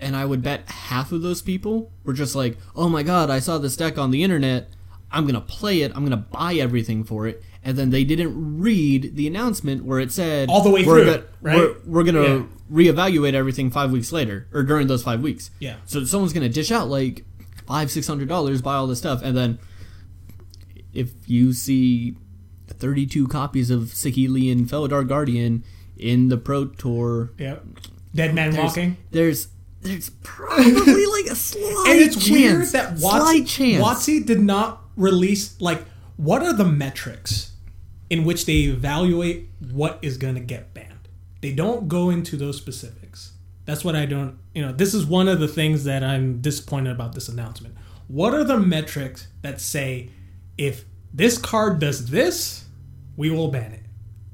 [0.00, 3.40] And I would bet half of those people were just like, "Oh my god, I
[3.40, 4.70] saw this deck on the internet.
[5.10, 5.90] I'm gonna play it.
[5.94, 10.12] I'm gonna buy everything for it." And then they didn't read the announcement where it
[10.12, 11.56] said All the way we're through, go- right?
[11.56, 12.42] We're, we're gonna Yeah.
[12.72, 15.50] reevaluate everything five weeks later or during those five weeks.
[15.58, 15.76] Yeah.
[15.84, 17.24] So someone's gonna dish out like
[17.66, 19.58] five, six hundred dollars, buy all this stuff, and then
[20.92, 22.16] if you see
[22.68, 25.64] thirty-two copies of Saheeli and Felidar Guardian
[25.96, 27.56] in the Pro Tour, Yeah.
[28.14, 28.96] Dead man there's, walking.
[29.10, 29.48] there's
[29.82, 31.88] there's probably like a slight chance.
[31.88, 33.84] And it's chance, weird that chance.
[33.84, 35.84] WotC did not release like
[36.16, 37.52] what are the metrics
[38.10, 41.08] in which they evaluate what is going to get banned.
[41.40, 43.32] They don't go into those specifics.
[43.64, 44.38] That's what I don't.
[44.54, 47.76] You know, this is one of the things that I'm disappointed about this announcement.
[48.08, 50.10] What are the metrics that say
[50.56, 52.64] if this card does this,
[53.16, 53.84] we will ban it,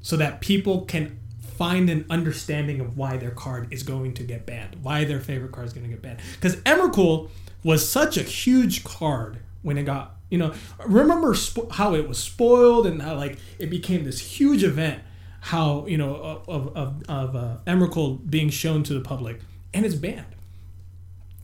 [0.01, 1.19] so that people can
[1.57, 5.53] find an understanding of why their card is going to get banned, why their favorite
[5.53, 6.21] card is going to get banned.
[6.35, 7.31] Because Emrakul
[7.63, 10.53] was such a huge card when it got, you know,
[10.87, 15.03] remember spo- how it was spoiled and how like it became this huge event.
[15.41, 19.41] How you know of of, of uh, Emrakul being shown to the public
[19.75, 20.25] and it's banned.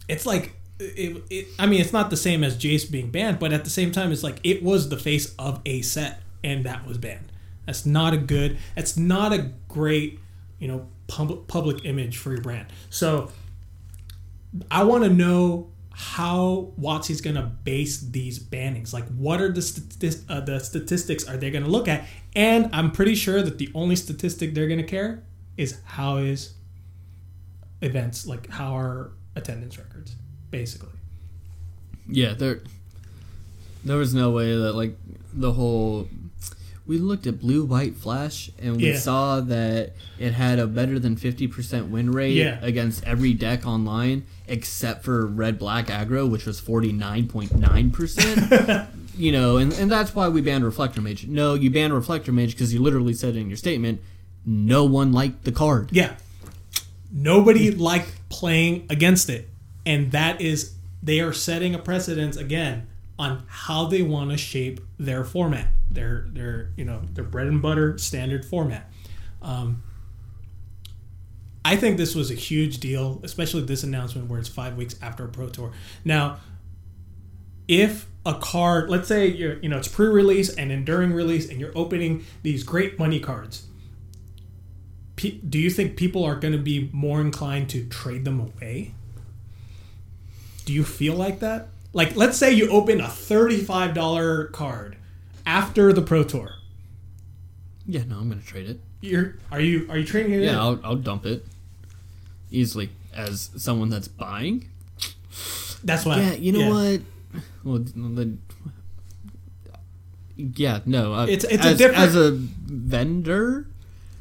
[0.09, 3.53] It's like it, it, I mean, it's not the same as Jace being banned, but
[3.53, 6.87] at the same time, it's like it was the face of a set, and that
[6.87, 7.31] was banned.
[7.67, 8.57] That's not a good.
[8.75, 10.21] That's not a great,
[10.59, 12.67] you know, public public image for your brand.
[12.91, 13.31] So,
[14.71, 18.93] I want to know how WotC's going to base these bannings.
[18.93, 22.07] Like, what are the uh, the statistics are they going to look at?
[22.35, 25.23] And I'm pretty sure that the only statistic they're going to care
[25.57, 26.55] is how is
[27.83, 30.17] events like how are attendance records,
[30.51, 30.91] basically.
[32.09, 32.63] Yeah, there
[33.85, 34.97] there was no way that like
[35.33, 36.09] the whole
[36.91, 38.99] we looked at blue white flash and we Yeah.
[38.99, 42.59] saw that it had a better than 50% win rate Yeah.
[42.63, 49.73] against every deck online except for red black aggro which was 49.9% you know and,
[49.75, 53.15] and that's why we banned reflector mage no you banned reflector mage because you literally
[53.15, 54.01] said in your statement
[54.45, 56.17] no one liked the card Yeah.
[57.13, 59.49] Nobody liked playing against it.
[59.85, 62.87] And that is, they are setting a precedence again
[63.19, 67.61] on how they want to shape their format, their, their, you know, their bread and
[67.61, 68.91] butter standard format.
[69.43, 69.83] Um,
[71.65, 75.25] I think this was a huge deal, especially this announcement where it's five weeks after
[75.25, 75.73] a Pro Tour.
[76.05, 76.39] Now,
[77.69, 81.61] if a card, let's say you're, you know, it's pre-release and then during release, and
[81.61, 83.67] you're opening these great money cards,
[85.17, 88.95] do you think people are going to be more inclined to trade them away?
[90.65, 91.69] Do you feel like that?
[91.93, 94.97] Like, let's say you open a thirty-five dollar card
[95.51, 96.51] after the Pro Tour.
[97.87, 100.37] yeah no i'm gonna trade it You're are you are you trading it?
[100.39, 100.43] in?
[100.45, 101.45] yeah I'll, I'll dump it
[102.51, 104.69] easily as someone that's buying
[105.83, 106.21] that's why.
[106.21, 107.01] Yeah, you know what?
[107.65, 108.37] Well, the,
[110.37, 111.15] yeah, no.
[111.15, 113.67] Uh, It's- it's a as, different- as a vendor.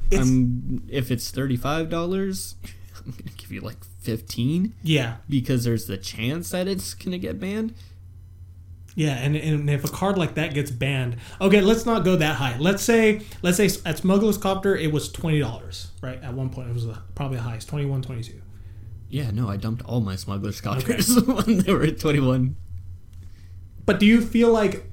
[0.10, 2.56] It's- um, if it's thirty five dollars,
[3.06, 7.40] I'm gonna give you like fifteen Yeah, because there's the chance that it's gonna get
[7.42, 7.74] banned.
[9.00, 12.36] Yeah, and, and if a card like that gets banned, okay, let's not go that
[12.36, 12.58] high.
[12.58, 16.22] Let's say let's say at Smuggler's Copter it was twenty dollars, right?
[16.22, 16.86] At one point it was
[17.16, 18.42] probably the highest, 21 22
[19.08, 22.58] Yeah, no, I dumped all my Smuggler's Copters when they were at twenty one.
[23.86, 24.92] But do you feel like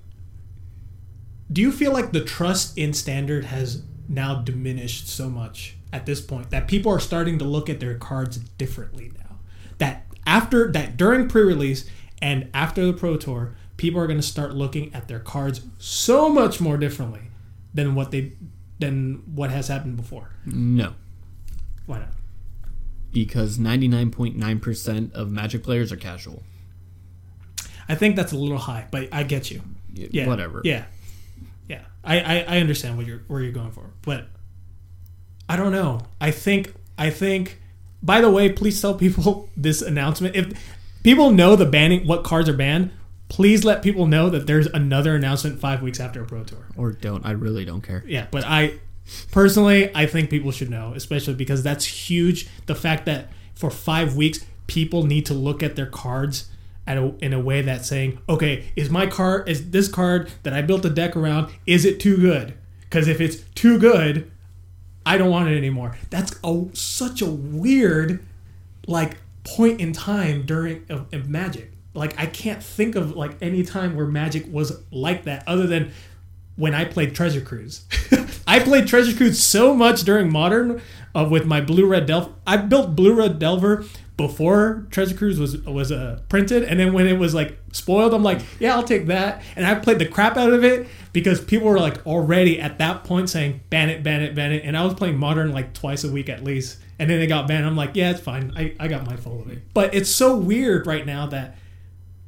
[1.52, 6.20] do you feel like the trust in standard has now diminished so much at this
[6.20, 9.40] point that people are starting to look at their cards differently now?
[9.78, 11.90] That after that during pre-release
[12.22, 16.28] and after the pro tour, people are going to start looking at their cards so
[16.28, 17.22] much more differently
[17.74, 18.32] than what they
[18.78, 20.30] than what has happened before.
[20.44, 20.94] No,
[21.86, 22.08] Why not?
[23.12, 26.42] because ninety nine point nine percent of Magic players are casual.
[27.88, 29.62] I think that's a little high, but I get you.
[29.92, 30.26] Yeah.
[30.26, 30.60] whatever.
[30.64, 30.84] Yeah.
[31.68, 31.82] Yeah.
[32.04, 33.90] I, I, I understand what you're where you're going for.
[34.02, 34.26] But
[35.48, 36.02] I don't know.
[36.20, 37.60] I think I think
[38.02, 40.36] by the way, please tell people this announcement.
[40.36, 40.60] If
[41.02, 42.90] people know the banning what cards are banned,
[43.28, 46.66] please let people know that there's another announcement five weeks after a pro tour.
[46.76, 47.24] Or don't.
[47.24, 48.04] I really don't care.
[48.06, 48.78] Yeah, but I
[49.30, 52.48] personally I think people should know, especially because that's huge.
[52.66, 56.50] The fact that for five weeks people need to look at their cards
[56.86, 60.52] at a, in a way that's saying, okay, is my card is this card that
[60.52, 62.54] I built a deck around is it too good?
[62.82, 64.30] Because if it's too good,
[65.04, 65.96] I don't want it anymore.
[66.10, 68.24] That's a such a weird
[68.86, 71.72] like point in time during of, of Magic.
[71.96, 75.92] Like I can't think of like any time where Magic was like that other than
[76.56, 77.84] when I played Treasure Cruise.
[78.46, 80.80] I played Treasure Cruise so much during Modern
[81.14, 82.32] uh, with my Blue Red Delver.
[82.46, 83.84] I built Blue Red Delver
[84.16, 88.22] before Treasure Cruise was was uh, printed, and then when it was like spoiled, I'm
[88.22, 89.42] like, yeah, I'll take that.
[89.56, 93.04] And I played the crap out of it because people were like already at that
[93.04, 96.04] point saying ban it, ban it, ban it, and I was playing Modern like twice
[96.04, 96.78] a week at least.
[96.98, 97.66] And then it got banned.
[97.66, 98.54] I'm like, yeah, it's fine.
[98.56, 99.58] I, I got my full of it.
[99.74, 101.58] But it's so weird right now that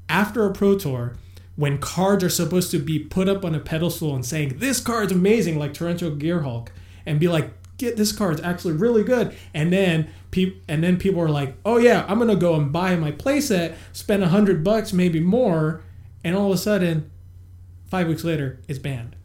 [0.08, 1.14] after a pro tour
[1.56, 5.12] when cards are supposed to be put up on a pedestal and saying this card's
[5.12, 6.68] amazing like torrential gearhulk
[7.04, 9.36] and be like get this card's actually really good.
[9.54, 12.94] And then people and then people are like oh yeah i'm gonna go and buy
[12.96, 15.82] my playset spend a hundred bucks maybe more
[16.22, 17.10] and all of a sudden
[17.86, 19.16] five weeks later it's banned.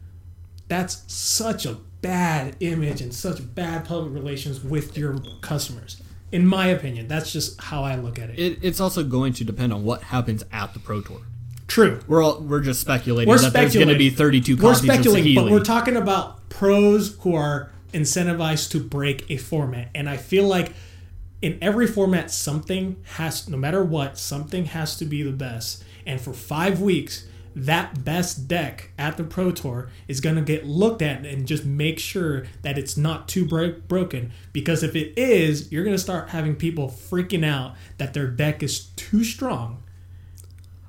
[0.66, 6.02] That's such a bad image and such bad public relations with your customers
[6.34, 9.44] in my opinion that's just how i look at it, It, it's also going to
[9.44, 11.22] depend on what happens at the Pro Tour.
[11.68, 14.54] true We're all, we're just speculating We're that there's going to be speculating.
[14.54, 19.88] 32 we're speculating, but we're talking about pros who are incentivized to break a format,
[19.94, 20.72] and I feel like
[21.40, 25.84] in every format, something has, no matter what, something has to be the best.
[26.06, 27.26] And for five weeks,
[27.56, 31.64] that best deck at the Pro Tour is going to get looked at and just
[31.64, 34.32] make sure that it's not too bro- broken.
[34.52, 38.62] Because if it is, you're going to start having people freaking out that their deck
[38.62, 39.82] is too strong.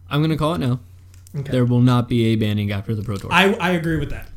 [0.09, 0.79] I'm going to call it now.
[1.35, 1.51] Okay.
[1.51, 3.31] There will not be a banning after the Pro Tour.
[3.31, 4.27] I, I agree with that.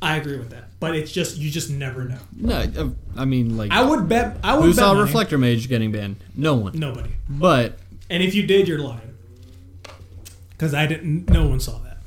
[0.00, 0.64] I agree with that.
[0.80, 2.18] But it's just you just never know.
[2.36, 4.38] no, uh, I mean, like, I would bet.
[4.42, 5.04] I would who bet saw money.
[5.04, 6.16] Reflector Mage getting banned?
[6.34, 6.76] No one.
[6.76, 7.10] Nobody.
[7.28, 7.78] But
[8.10, 9.11] And if you did, you're lying.
[10.62, 11.28] Because I didn't.
[11.28, 11.98] No one saw that.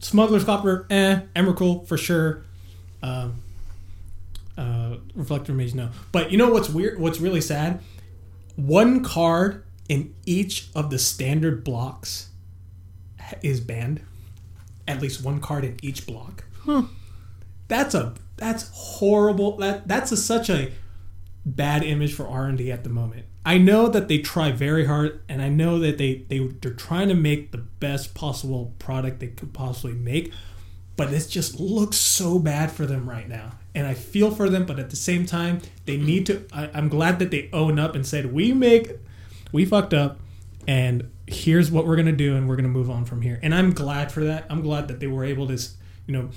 [0.00, 1.20] Smuggler's Copter, eh.
[1.36, 2.42] Emrakul for sure.
[3.00, 3.36] Um,
[4.58, 5.90] uh, Reflector Mage, no.
[6.10, 6.98] But you know what's weird?
[6.98, 7.78] What's really sad?
[8.56, 12.30] One card in each of the standard blocks
[13.40, 14.00] is banned.
[14.88, 16.42] At least one card in each block.
[16.64, 16.82] Huh.
[17.68, 19.58] That's a that's horrible.
[19.58, 20.72] That that's a, such a
[21.46, 23.26] bad image for R and D at the moment.
[23.44, 27.08] I know that they try very hard, and I know that they they they're trying
[27.08, 30.32] to make the best possible product they could possibly make,
[30.96, 33.52] but it just looks so bad for them right now.
[33.74, 36.44] And I feel for them, but at the same time, they need to.
[36.52, 38.92] I, I'm glad that they own up and said we make,
[39.52, 40.18] we fucked up,
[40.68, 43.38] and here's what we're gonna do, and we're gonna move on from here.
[43.42, 44.44] And I'm glad for that.
[44.50, 45.58] I'm glad that they were able to,
[46.06, 46.28] you know,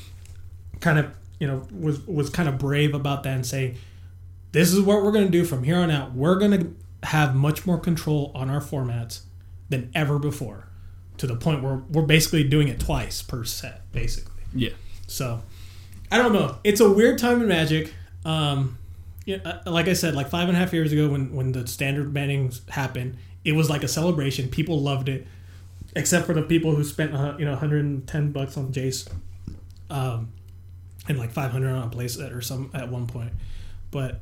[0.79, 3.75] kind of you know was was kind of brave about that and say
[4.53, 6.73] this is what we're going to do from here on out we're going to
[7.03, 9.21] have much more control on our formats
[9.69, 10.67] than ever before
[11.17, 14.43] to the point where we're basically doing it twice per set basically.
[14.55, 14.71] Yeah.
[15.07, 15.41] so
[16.11, 16.57] i don't know.
[16.63, 17.93] It's a weird time in magic.
[18.25, 18.77] Um
[19.25, 21.65] yeah, uh, like i said like five and a half years ago when when the
[21.67, 24.49] standard bannings happened it was like a celebration.
[24.49, 25.27] People loved it
[25.95, 29.07] except for the people who spent uh, you know 110 bucks on jace
[29.89, 30.31] um
[31.07, 33.31] and like 500 on a playset or some at one point.
[33.91, 34.21] But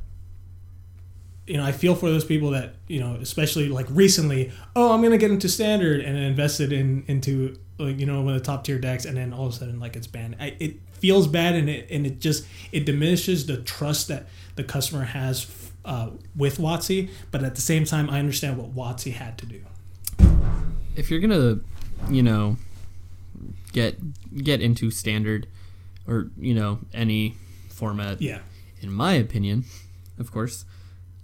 [1.51, 5.01] you know i feel for those people that you know especially like recently oh i'm
[5.01, 8.63] gonna get into standard and invested in into like you know one of the top
[8.63, 10.35] tier decks and then all of a sudden like it's banned.
[10.39, 14.63] I, it feels bad and it and it just it diminishes the trust that the
[14.63, 19.37] customer has uh, with WotC but at the same time i understand what WotC had
[19.39, 19.61] to do.
[20.95, 21.59] If you're gonna,
[22.09, 22.57] you know,
[23.73, 23.97] get
[24.43, 25.47] get into standard,
[26.07, 27.35] or you know any
[27.69, 28.39] format, yeah.
[28.81, 29.63] in my opinion,
[30.19, 30.65] of course,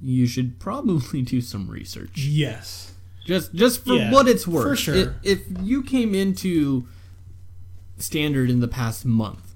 [0.02, 2.18] you should probably do some research.
[2.18, 2.94] yes
[3.26, 4.64] Just just for Yeah, what it's worth.
[4.64, 5.10] for sure.
[5.10, 6.86] I- If, you came into
[7.98, 9.54] standard in the past month,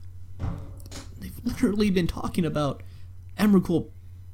[1.20, 2.82] they've literally been talking about
[3.40, 3.88] Emrakul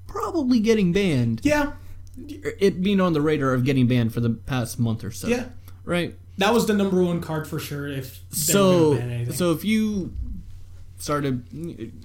[0.08, 1.42] probably getting banned.
[1.44, 1.74] yeah
[2.18, 5.28] It being on the radar of getting banned for the past month or so.
[5.28, 5.50] yeah
[5.84, 6.18] Right?
[6.38, 9.34] that was the number one card for sure if So gonna ban anything.
[9.34, 10.14] so if you
[11.00, 11.44] started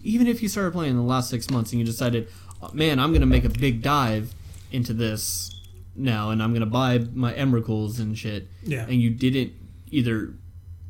[0.03, 2.42] even if you started playing in the last 6 months and you decided, "Oh,
[2.73, 4.35] "Man, I'm going to make a big dive
[4.71, 5.55] into this
[5.95, 8.85] now and I'm going to buy my Emrakuls and shit." yeah.
[8.85, 9.53] And you didn't
[9.91, 10.35] either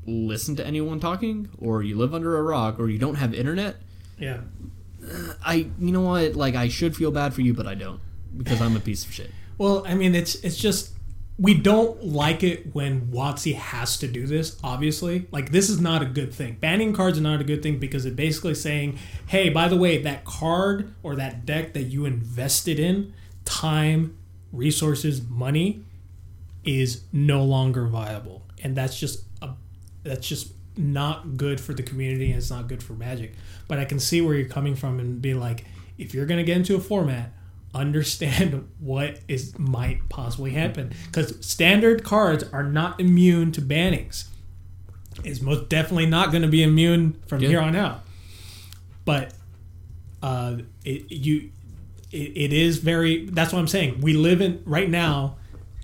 [0.07, 3.77] listen to anyone talking or you live under a rock or you don't have internet.
[4.18, 4.41] Yeah.
[5.45, 6.35] I you know what?
[6.35, 8.01] Like i should feel bad for you but i don't
[8.37, 9.31] because i'm a piece of shit.
[9.59, 10.93] Well, I mean, it's it's just
[11.43, 14.57] we don't like it when WotC has to do this.
[14.62, 16.57] Obviously, like this is not a good thing.
[16.61, 20.01] Banning cards are not a good thing because it's basically saying, "Hey, by the way,
[20.01, 23.12] that card or that deck that you invested in,
[23.45, 24.16] time,
[24.53, 25.82] resources, money,
[26.62, 29.51] is no longer viable," and that's just a
[30.05, 33.34] that's just not good for the community and it's not good for Magic.
[33.66, 35.64] But I can see where you're coming from and be like,
[35.99, 37.32] if you're gonna get into a format
[37.75, 40.93] understand what is might possibly happen.
[41.07, 44.25] Because standard cards are not immune to bannings.
[45.25, 47.49] Is most definitely not going to be immune from Yeah.
[47.49, 48.05] here on out.
[49.05, 49.35] But
[50.23, 51.51] uh it you
[52.12, 54.01] it, it is very that's what i'm saying.
[54.01, 55.37] We live in right now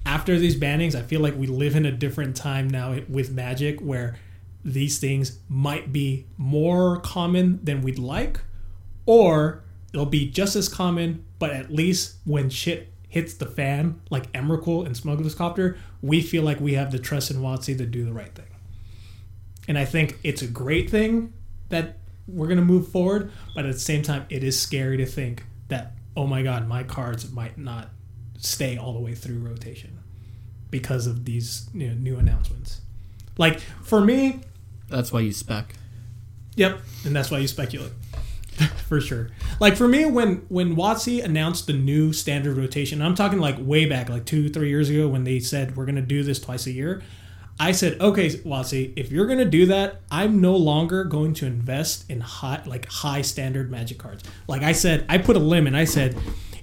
[0.06, 3.80] after these bannings i feel like we live in a different time now with magic
[3.80, 4.16] where
[4.64, 8.40] these things might be more common than we'd like
[9.06, 9.62] or
[9.92, 14.84] it'll be just as common, but at least when shit hits the fan, like Emrakul
[14.84, 18.12] and Smuggler's Copter, we feel like we have the trust in WotC to do the
[18.12, 18.46] right thing.
[19.66, 21.32] And I think it's a great thing
[21.68, 25.06] that we're going to move forward, but at the same time, it is scary to
[25.06, 27.88] think that, oh my God, my cards might not
[28.38, 29.98] stay all the way through rotation
[30.70, 32.82] because of these you know, new announcements.
[33.38, 34.40] Like, for me,
[34.88, 35.74] that's why you spec
[36.56, 37.92] Yep, and that's why you speculate.
[38.88, 39.28] for sure.
[39.60, 43.86] Like for me, when when WotC announced the new standard rotation, I'm talking like way
[43.86, 46.72] back, like two, three years ago, when they said we're gonna do this twice a
[46.72, 47.02] year.
[47.60, 52.08] I said, okay, WotC, if you're gonna do that, I'm no longer going to invest
[52.08, 54.22] in high, like high standard Magic cards.
[54.46, 55.74] Like I said, I put a limit.
[55.74, 56.16] I said,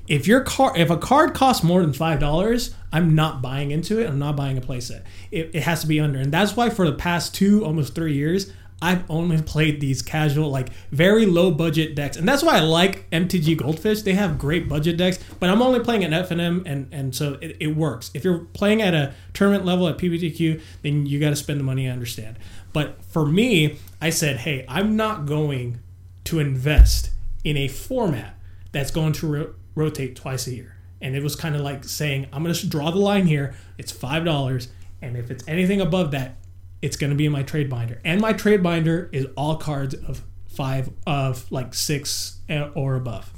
[0.07, 3.99] if your car, if a card costs more than five dollars, I'm not buying into
[3.99, 4.07] it.
[4.07, 5.03] I'm not buying a playset.
[5.31, 8.13] It, it has to be under, and that's why for the past two, almost three
[8.13, 8.51] years,
[8.81, 13.09] I've only played these casual, like very low budget decks, and that's why I like
[13.09, 14.01] MTG Goldfish.
[14.01, 17.57] They have great budget decks, but I'm only playing at FNM, and and so it,
[17.59, 18.11] it works.
[18.13, 21.63] If you're playing at a tournament level at PPTQ, then you got to spend the
[21.63, 21.87] money.
[21.87, 22.37] I understand,
[22.73, 25.79] but for me, I said, hey, I'm not going
[26.25, 27.11] to invest
[27.43, 28.35] in a format
[28.71, 30.75] that's going to ro- rotate twice a year.
[31.01, 33.55] And it was kind of like saying, I'm going to draw the line here.
[33.77, 34.67] It's five dollars,
[35.01, 36.35] and if it's anything above that,
[36.81, 38.01] it's going to be in my trade binder.
[38.03, 43.31] And my trade binder is all cards of five, of like six eh, or above.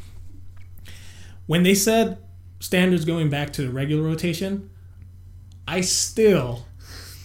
[1.45, 2.17] When they said
[2.59, 4.69] standards going back to the regular rotation,
[5.67, 6.65] I still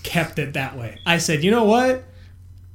[0.03, 0.99] kept it that way.
[1.07, 2.05] I said, you know what?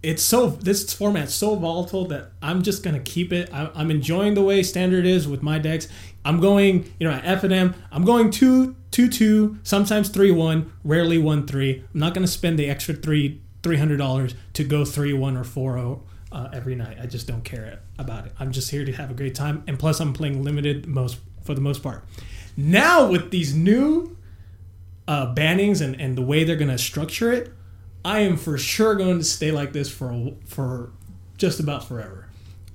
[0.03, 3.49] It's so this format's so volatile that I'm just gonna keep it.
[3.51, 5.87] I, I'm enjoying the way standard is with my decks.
[6.23, 7.75] I'm going, you know, at F and M.
[7.91, 11.83] I'm going two, two, two, sometimes three, one, rarely one, three.
[11.93, 15.43] I'm not gonna spend the extra three, three hundred dollars to go three, one, or
[15.43, 16.97] four, zero uh, every night.
[17.01, 18.33] I just don't care about it.
[18.39, 21.53] I'm just here to have a great time, and plus, I'm playing limited most for
[21.53, 22.03] the most part.
[22.57, 24.17] Now with these new
[25.07, 27.51] uh, bannings and, and the way they're going to structure it,
[28.03, 30.91] I am for sure going to stay like this for for
[31.37, 32.27] just about forever,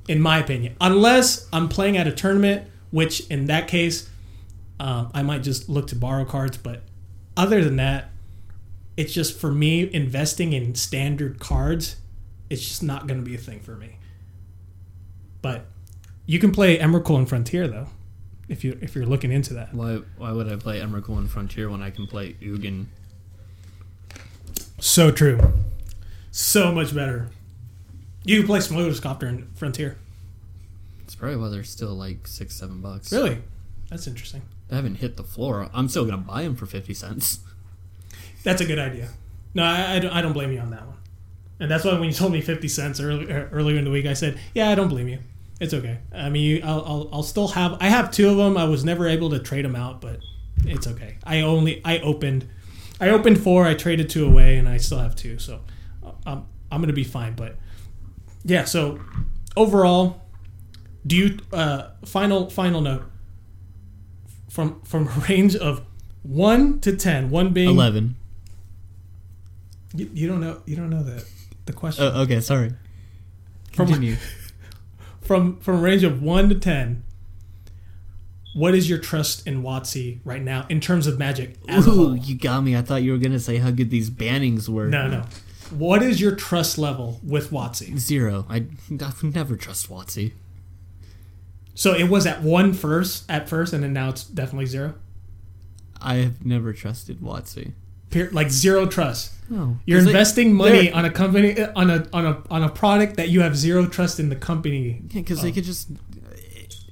[0.09, 0.77] in my opinion.
[0.81, 4.09] Unless I'm playing at a tournament, which in that case,
[4.83, 6.59] um, I might just look to borrow cards.
[6.59, 6.83] But
[7.37, 8.11] other than that,
[8.97, 11.97] it's just for me investing in standard cards.
[12.51, 13.97] It's just not going to be a thing for me.
[15.41, 15.67] But
[16.27, 17.87] you can play Emrakul and Frontier though
[18.49, 19.73] if you if you're looking into that.
[19.73, 22.87] Why why would I play Emrakul and Frontier when I can play Ugin?
[24.81, 25.39] So true.
[26.33, 27.29] So much better.
[28.25, 28.61] You can play
[29.01, 29.97] Copter and Frontier.
[31.05, 33.13] It's probably why they're still like six, seven bucks.
[33.13, 33.39] Really?
[33.91, 34.43] That's interesting.
[34.69, 35.69] They haven't hit the floor.
[35.75, 37.41] I'm still gonna buy them for fifty cents.
[38.43, 39.09] That's a good idea.
[39.55, 40.97] No, I, I, don't, I don't blame you on that one.
[41.61, 44.15] And that's why when you told me 50 cents early, earlier in the week, I
[44.15, 45.21] said, yeah, I don't blame you.
[45.61, 45.99] It's okay.
[46.13, 47.77] I mean, I'll, I'll, I'll still have.
[47.81, 48.57] I have two of them.
[48.57, 50.19] I was never able to trade them out, but
[50.65, 51.19] it's okay.
[51.23, 52.49] I only I opened,
[53.01, 53.65] I opened four.
[53.65, 55.39] I traded two away, and I still have two.
[55.39, 55.61] So,
[56.27, 57.35] I'm I'm gonna be fine.
[57.35, 57.59] But
[58.45, 58.65] yeah.
[58.65, 58.99] So
[59.57, 60.23] overall,
[61.07, 63.05] do you uh final final note
[64.53, 65.81] from from a range of
[66.23, 68.17] one to ten, one being Eleven.
[69.95, 71.25] You, you don't know you don't know the
[71.65, 72.73] the question Uh, okay, sorry.
[73.73, 74.17] From- Continue.
[75.23, 77.03] from from a range of one to ten.
[78.55, 82.61] What is your trust in WotC right now in terms of Magic Ooh, you got
[82.61, 82.77] me.
[82.77, 84.89] I thought you were gonna say how good these bannings were.
[84.89, 85.25] No, no.
[85.71, 87.99] What is your trust level with WotC?
[87.99, 88.45] Zero.
[88.51, 88.67] I,
[89.01, 90.33] I would never trust WotC.
[91.75, 94.95] So it was at one first, at first, and then now it's definitely zero.
[96.01, 97.73] I have never trusted WotC.
[98.33, 99.33] Like zero trust.
[99.49, 103.17] No, You're they- investing money on a company on a on a on a product
[103.17, 105.01] that you have zero trust in the company.
[105.11, 105.43] Yeah, because Oh.
[105.43, 105.89] they could just.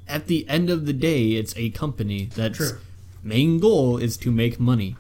[0.09, 2.78] At the end of the day, it's a company that's True.
[3.22, 4.97] main goal is to make money.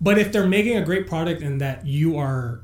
[0.00, 2.60] But if they're making a great product and that you are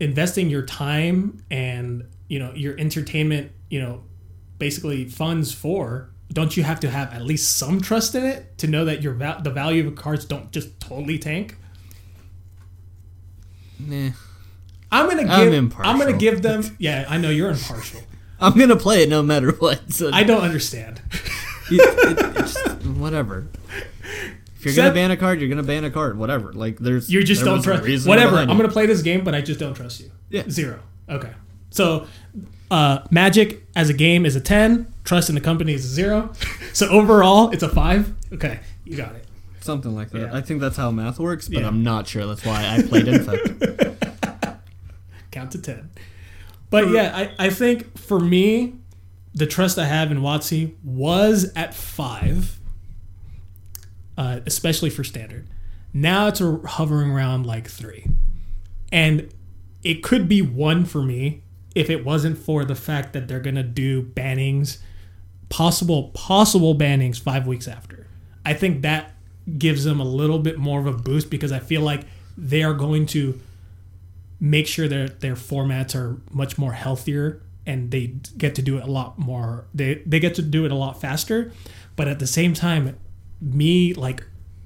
[0.00, 4.02] investing your time and you know your entertainment, you know,
[4.62, 8.68] basically funds for, don't you have to have at least some trust in it to
[8.68, 11.56] know that your val- the value of the cards don't just totally tank?
[13.80, 14.10] Nah.
[14.92, 15.52] I'm gonna give.
[15.52, 16.62] I'm I'm, gonna give them.
[16.78, 18.02] Yeah, I know you're impartial.
[18.40, 19.92] I'm gonna play it no matter what.
[19.92, 21.02] So I don't understand.
[21.70, 23.48] it- it- it's just- whatever.
[24.58, 26.16] If you're Seth- gonna ban a card, you're gonna ban a card.
[26.16, 26.52] Whatever.
[26.52, 28.06] Like there's You just there don't trust.
[28.06, 28.36] Whatever.
[28.36, 30.12] I'm gonna play this game, but I just don't trust you.
[30.30, 30.44] Yeah.
[30.48, 30.78] Zero.
[31.08, 31.32] Okay.
[31.70, 32.06] So,
[32.72, 34.92] uh, Magic as a game is a ten.
[35.04, 36.32] Trust in the company is a zero.
[36.74, 38.14] So overall, it's a five.
[38.32, 39.26] Okay, you got it.
[39.60, 40.20] something like that.
[40.22, 40.34] Yeah.
[40.34, 41.66] I think that's how math works, but Yeah.
[41.68, 42.26] I'm not sure.
[42.26, 43.62] That's why I played Infect.
[45.30, 45.90] Count to ten.
[46.70, 48.76] But yeah, I, I think for me,
[49.34, 52.58] the trust I have in WotC was at five,
[54.16, 55.46] uh, especially for standard.
[55.92, 58.06] Now it's a, hovering around like three,
[58.90, 59.30] and
[59.82, 61.42] it could be one for me
[61.74, 64.78] if it wasn't for the fact that they're gonna do bannings,
[65.48, 68.06] possible possible bannings five weeks after.
[68.44, 69.14] I think that
[69.58, 72.04] gives them a little bit more of a boost because I feel like
[72.36, 73.40] they are going to
[74.40, 78.82] make sure their their formats are much more healthier and they get to do it
[78.82, 81.52] a lot more they they get to do it a lot faster
[81.94, 82.98] but at the same time
[83.40, 84.24] me like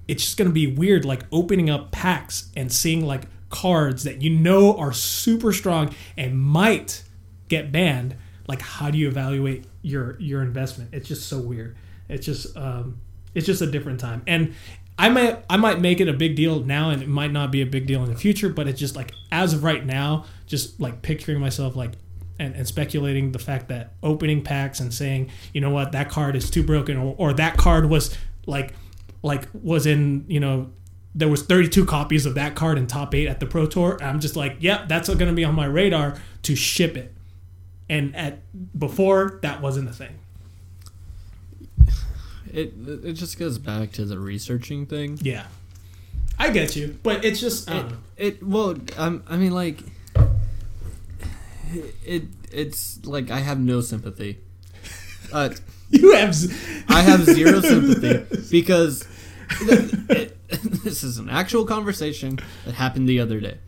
[0.09, 4.23] it's just going to be weird like opening up packs and seeing like cards that
[4.23, 7.05] you know are super strong and might
[7.49, 8.17] get banned
[8.49, 10.91] like how do you evaluate your your investment?
[10.93, 11.77] It's just so weird.
[12.09, 13.01] It's just um
[13.35, 14.23] it's just a different time.
[14.27, 14.55] And
[14.99, 17.63] I might I might make it a big deal now and it might not be
[17.63, 20.81] a big deal in the future, but it's just like as of right now, just
[20.81, 21.93] like picturing myself like
[22.39, 26.37] and, and speculating the fact that opening packs and saying, you know what, that card
[26.37, 28.17] is too broken or, or that card was
[28.47, 28.75] like
[29.23, 30.71] like was in, you know,
[31.17, 33.99] there was 32 copies of that card in top 8 at the Pro Tour.
[34.03, 37.15] I'm just like, yep, that's going to be on my radar to ship it.
[37.89, 38.41] And at
[38.79, 40.19] before that wasn't a thing.
[42.53, 45.19] it it just goes back to the researching thing.
[45.23, 45.47] Yeah.
[46.39, 47.87] I get you, but it's just it,
[48.17, 49.79] it well, um, I mean, like,
[52.05, 54.39] it it's like I have no sympathy.
[55.33, 55.51] Uh,
[55.91, 56.55] you have z-
[56.89, 59.09] I have zero sympathy because
[59.63, 60.36] it,
[60.85, 63.59] this is an actual conversation that happened the other day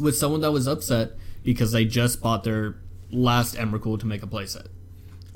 [0.00, 1.12] with someone that was upset
[1.44, 2.76] because they just bought their
[3.10, 4.66] last Emrakul to make a playset.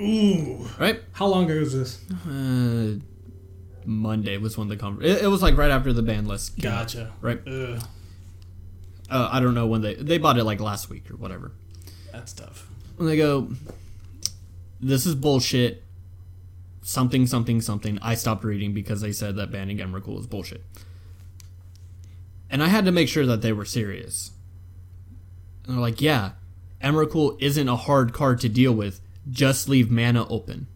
[0.01, 0.67] ooh.
[0.79, 1.01] Right?
[1.13, 2.01] How long ago was this?
[2.29, 2.99] Uh,
[3.85, 6.57] Monday was when the conver- it, it was like right after the ban list.
[6.59, 7.13] came out, Gotcha.
[7.21, 7.41] Right.
[7.47, 7.81] Ugh,
[9.09, 11.53] Uh, I don't know when they they bought it like last week or whatever.
[12.13, 12.69] that's tough.
[12.99, 13.49] And they go,
[14.81, 15.83] "This is bullshit."
[16.91, 18.01] Something, something, something.
[18.03, 20.65] I stopped reading because they said that banning Emrakul is bullshit.
[22.51, 24.33] And I had to make sure that they were serious.
[25.65, 26.33] And they're like, "Yeah,
[26.83, 29.01] Emrakul isn't a hard card to deal with.
[29.31, 30.67] Just leave mana open."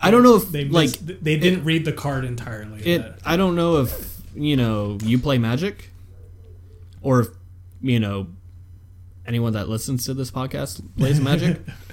[0.00, 2.80] I don't know if They like they didn't read the card entirely.
[2.82, 5.90] it i don't know if you know you play magic
[7.02, 7.28] or if
[7.80, 8.26] you know
[9.26, 11.60] anyone that listens to this podcast plays magic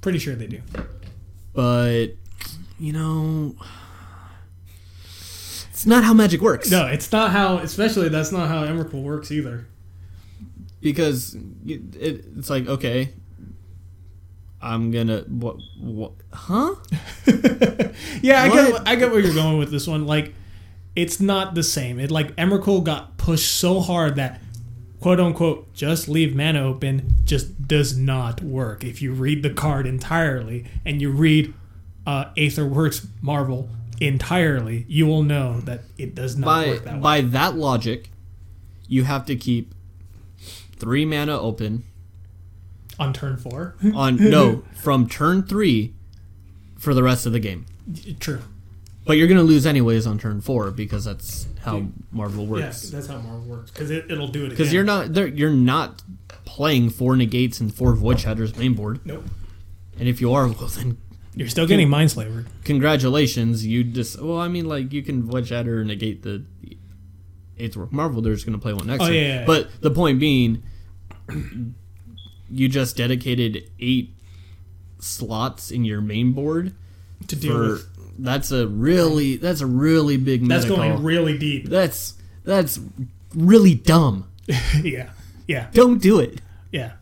[0.00, 0.60] pretty sure they do.
[1.52, 2.06] but
[2.78, 3.54] you know
[5.70, 7.58] it's not how magic works No, it's not how.
[7.58, 9.66] Especially that's not how Emrakul works either.
[10.80, 11.34] because
[11.66, 13.12] it, it, it's like okay
[14.60, 16.74] i'm gonna what what huh
[18.22, 20.06] Yeah, I get I get where you're going with this one.
[20.06, 20.34] Like,
[20.96, 21.98] it's not the same.
[22.00, 24.40] It like Emrakul got pushed so hard that
[25.00, 28.84] quote unquote just leave mana open just does not work.
[28.84, 31.54] If you read the card entirely and you read
[32.06, 33.68] uh, Aetherworks Marvel
[34.00, 37.00] entirely, you will know that it does not by work that way.
[37.00, 38.10] by that logic
[38.86, 39.74] you have to keep
[40.76, 41.82] three mana open
[42.98, 45.94] On turn four, on no from turn three
[46.78, 47.66] for the rest of the game.
[48.20, 48.40] true.
[49.08, 52.90] But you're gonna lose anyways on turn four because that's how Marvel Yeah, works.
[52.90, 56.02] that's how Marvel works because it, it'll do it Because you're not there, you're not
[56.44, 59.00] playing four negates and four void shatters main board.
[59.06, 59.24] nope.
[59.98, 60.98] And if you are, well then
[61.34, 62.44] You're still getting Mindslaver.
[62.64, 63.64] congratulations.
[63.66, 66.44] You just well, I mean like you can void shatter and negate the
[67.58, 68.20] Aetherworks Marvel.
[68.20, 69.02] They're just gonna play one next.
[69.04, 69.44] Oh, yeah, yeah.
[69.46, 70.62] But the point being,
[72.50, 74.14] you just dedicated eight
[74.98, 76.74] slots in your main board
[77.26, 77.97] to deal for with.
[78.18, 80.50] That's a really that's a really big move.
[80.50, 81.68] That's going really deep.
[81.68, 82.14] that's
[82.44, 82.80] that's
[83.34, 84.28] really dumb.
[84.82, 85.10] yeah,
[85.46, 86.40] yeah, Don't do it.
[86.72, 86.92] yeah,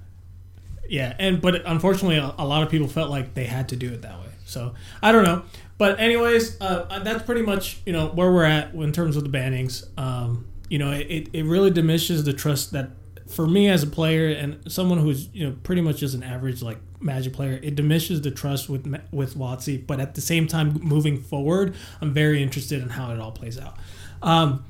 [0.88, 1.14] yeah.
[1.18, 4.02] And but unfortunately, a, a lot of people felt like they had to do it
[4.02, 4.26] that way.
[4.44, 5.42] So I don't know.
[5.78, 9.28] But anyways, uh, that's pretty much you know where we're at in terms of the
[9.30, 9.86] bannings.
[9.96, 12.90] Um, you know, it, it really diminishes the trust that
[13.28, 16.62] for me as a player and someone who's you know pretty much just an average
[16.62, 19.86] like Magic player, it diminishes the trust with with WotC.
[19.86, 23.58] But at the same time, moving forward, I'm very interested in how it all plays
[23.58, 23.76] out.
[24.22, 24.64] Um,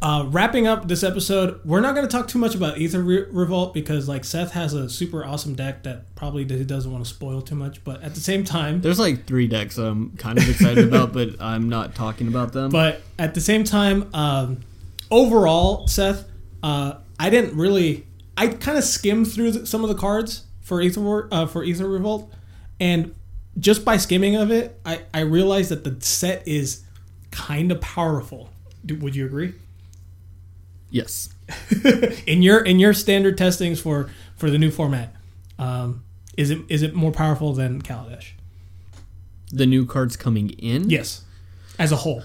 [0.00, 3.26] uh, wrapping up this episode, we're not going to talk too much about Aether Re-
[3.30, 7.10] Revolt because like Seth has a super awesome deck that probably he doesn't want to
[7.10, 7.84] spoil too much.
[7.84, 11.30] But at the same time, There's like three decks I'm kind of excited about, but
[11.40, 12.70] I'm not talking about them.
[12.70, 14.60] but at the same time, um,
[15.10, 16.24] overall, Seth,
[16.64, 18.06] uh, I didn't really.
[18.36, 22.32] I kind of skimmed through some of the cards for Aether uh, for Aether Revolt,
[22.80, 23.14] and
[23.58, 26.82] just by skimming of it, I I realized that the set is
[27.30, 28.50] kind of powerful.
[28.84, 29.54] Do, would you agree?
[30.90, 31.32] yes,
[32.26, 35.14] in your in your standard testings for for the new format,
[35.60, 36.02] um,
[36.36, 38.32] is it is it more powerful than Kaladesh?
[39.52, 40.90] the new cards coming in.
[40.90, 41.22] Yes,
[41.78, 42.22] as a whole.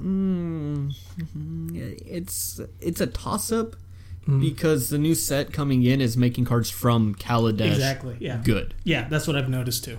[0.00, 0.94] Mm,
[2.06, 3.76] it's it's a toss up
[4.28, 4.40] Mm.
[4.40, 8.16] because the new set coming in is making cards from Kaladesh Exactly.
[8.20, 8.40] Yeah.
[8.44, 8.74] good.
[8.84, 9.98] Yeah, that's what I've noticed too.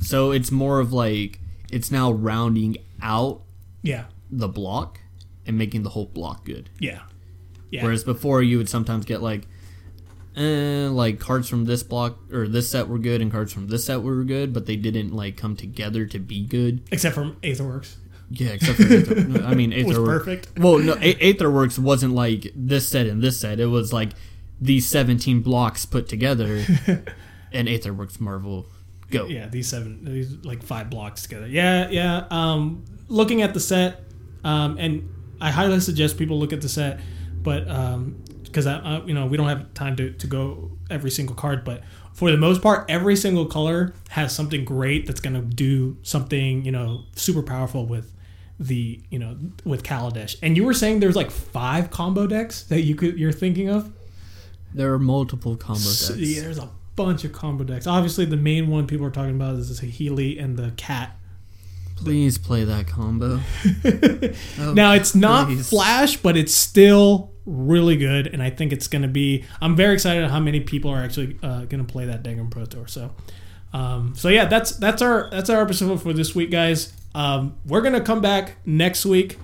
[0.00, 1.38] So it's more of like
[1.70, 3.42] it's now rounding out
[3.82, 4.04] Yeah.
[4.30, 5.00] the block
[5.46, 6.70] and making the whole block good.
[6.78, 7.00] Yeah.
[7.70, 7.84] Yeah.
[7.84, 9.46] Whereas before you would sometimes get like
[10.36, 13.84] eh, like cards from this block or this set were good and cards from this
[13.84, 16.82] set were good, but they didn't like come together to be good.
[16.90, 17.96] Except for Aetherworks.
[18.32, 20.58] Yeah, except for Aether, I mean It was Aether perfect.
[20.58, 23.60] Well, no, A- Aetherworks wasn't like this set and this set.
[23.60, 24.10] It was like
[24.60, 26.64] these 17 blocks put together
[27.52, 28.66] and Aetherworks Marvel
[29.10, 29.26] go.
[29.26, 31.46] Yeah, these seven, these like five blocks together.
[31.46, 32.26] Yeah, yeah.
[32.30, 34.02] Um, looking at the set,
[34.44, 35.08] um, and
[35.40, 37.00] I highly suggest people look at the set,
[37.42, 37.66] but
[38.44, 41.64] because I, I, you know, we don't have time to, to go every single card,
[41.64, 46.64] but for the most part, every single color has something great that's gonna do something,
[46.64, 48.12] you know, super powerful with
[48.62, 50.36] the, you know, with Kaladesh.
[50.42, 53.92] And you were saying there's like five combo decks that you could you're thinking of.
[54.74, 56.06] There are multiple combo decks.
[56.06, 57.86] So, yeah, there's a bunch of combo decks.
[57.86, 61.16] Obviously, the main one people are talking about is the Saheeli and the Cat.
[61.96, 63.40] Please play that combo.
[64.58, 65.68] Oh, now it's not please.
[65.68, 69.44] Flash, but it's still really good, and I think it's going to be.
[69.60, 72.64] I'm very excited how many people are actually uh, going to play that Dangan Pro
[72.64, 72.86] Tour.
[72.86, 73.12] So,
[73.72, 76.92] um, so yeah, that's that's our that's our episode for this week, guys.
[77.14, 79.38] Um, we're gonna come back next week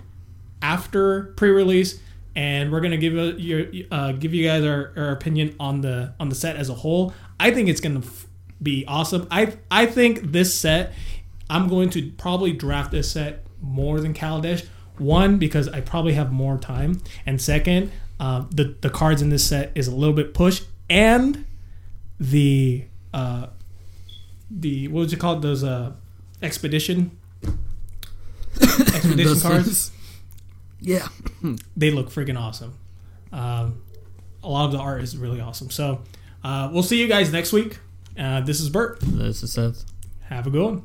[0.63, 2.01] after pre-release,
[2.35, 6.15] and we're gonna give you your uh, give you guys our, our opinion on the
[6.19, 7.13] on the set as a whole.
[7.39, 8.27] I think it's gonna f-
[8.63, 9.27] be awesome.
[9.31, 10.93] I I think this set.
[11.51, 14.67] I'm going to probably draft this set more than Kaladesh.
[14.99, 19.45] One because I probably have more time, and second, uh, the the cards in this
[19.45, 21.45] set is a little bit push, and
[22.19, 23.47] the uh,
[24.51, 25.43] the what was it called?
[25.43, 25.93] Those uh,
[26.43, 27.13] expedition
[28.57, 29.93] expedition Those cards things.
[30.81, 31.09] Yeah.
[31.77, 32.79] they look freaking awesome.
[33.33, 33.83] Um,
[34.43, 35.71] a lot of the art is really awesome.
[35.71, 36.03] So
[36.45, 37.79] uh, we'll see you guys next week.
[38.19, 38.99] Uh, this is Bert.
[39.01, 39.85] This is Seth.
[40.29, 40.83] Have a good one.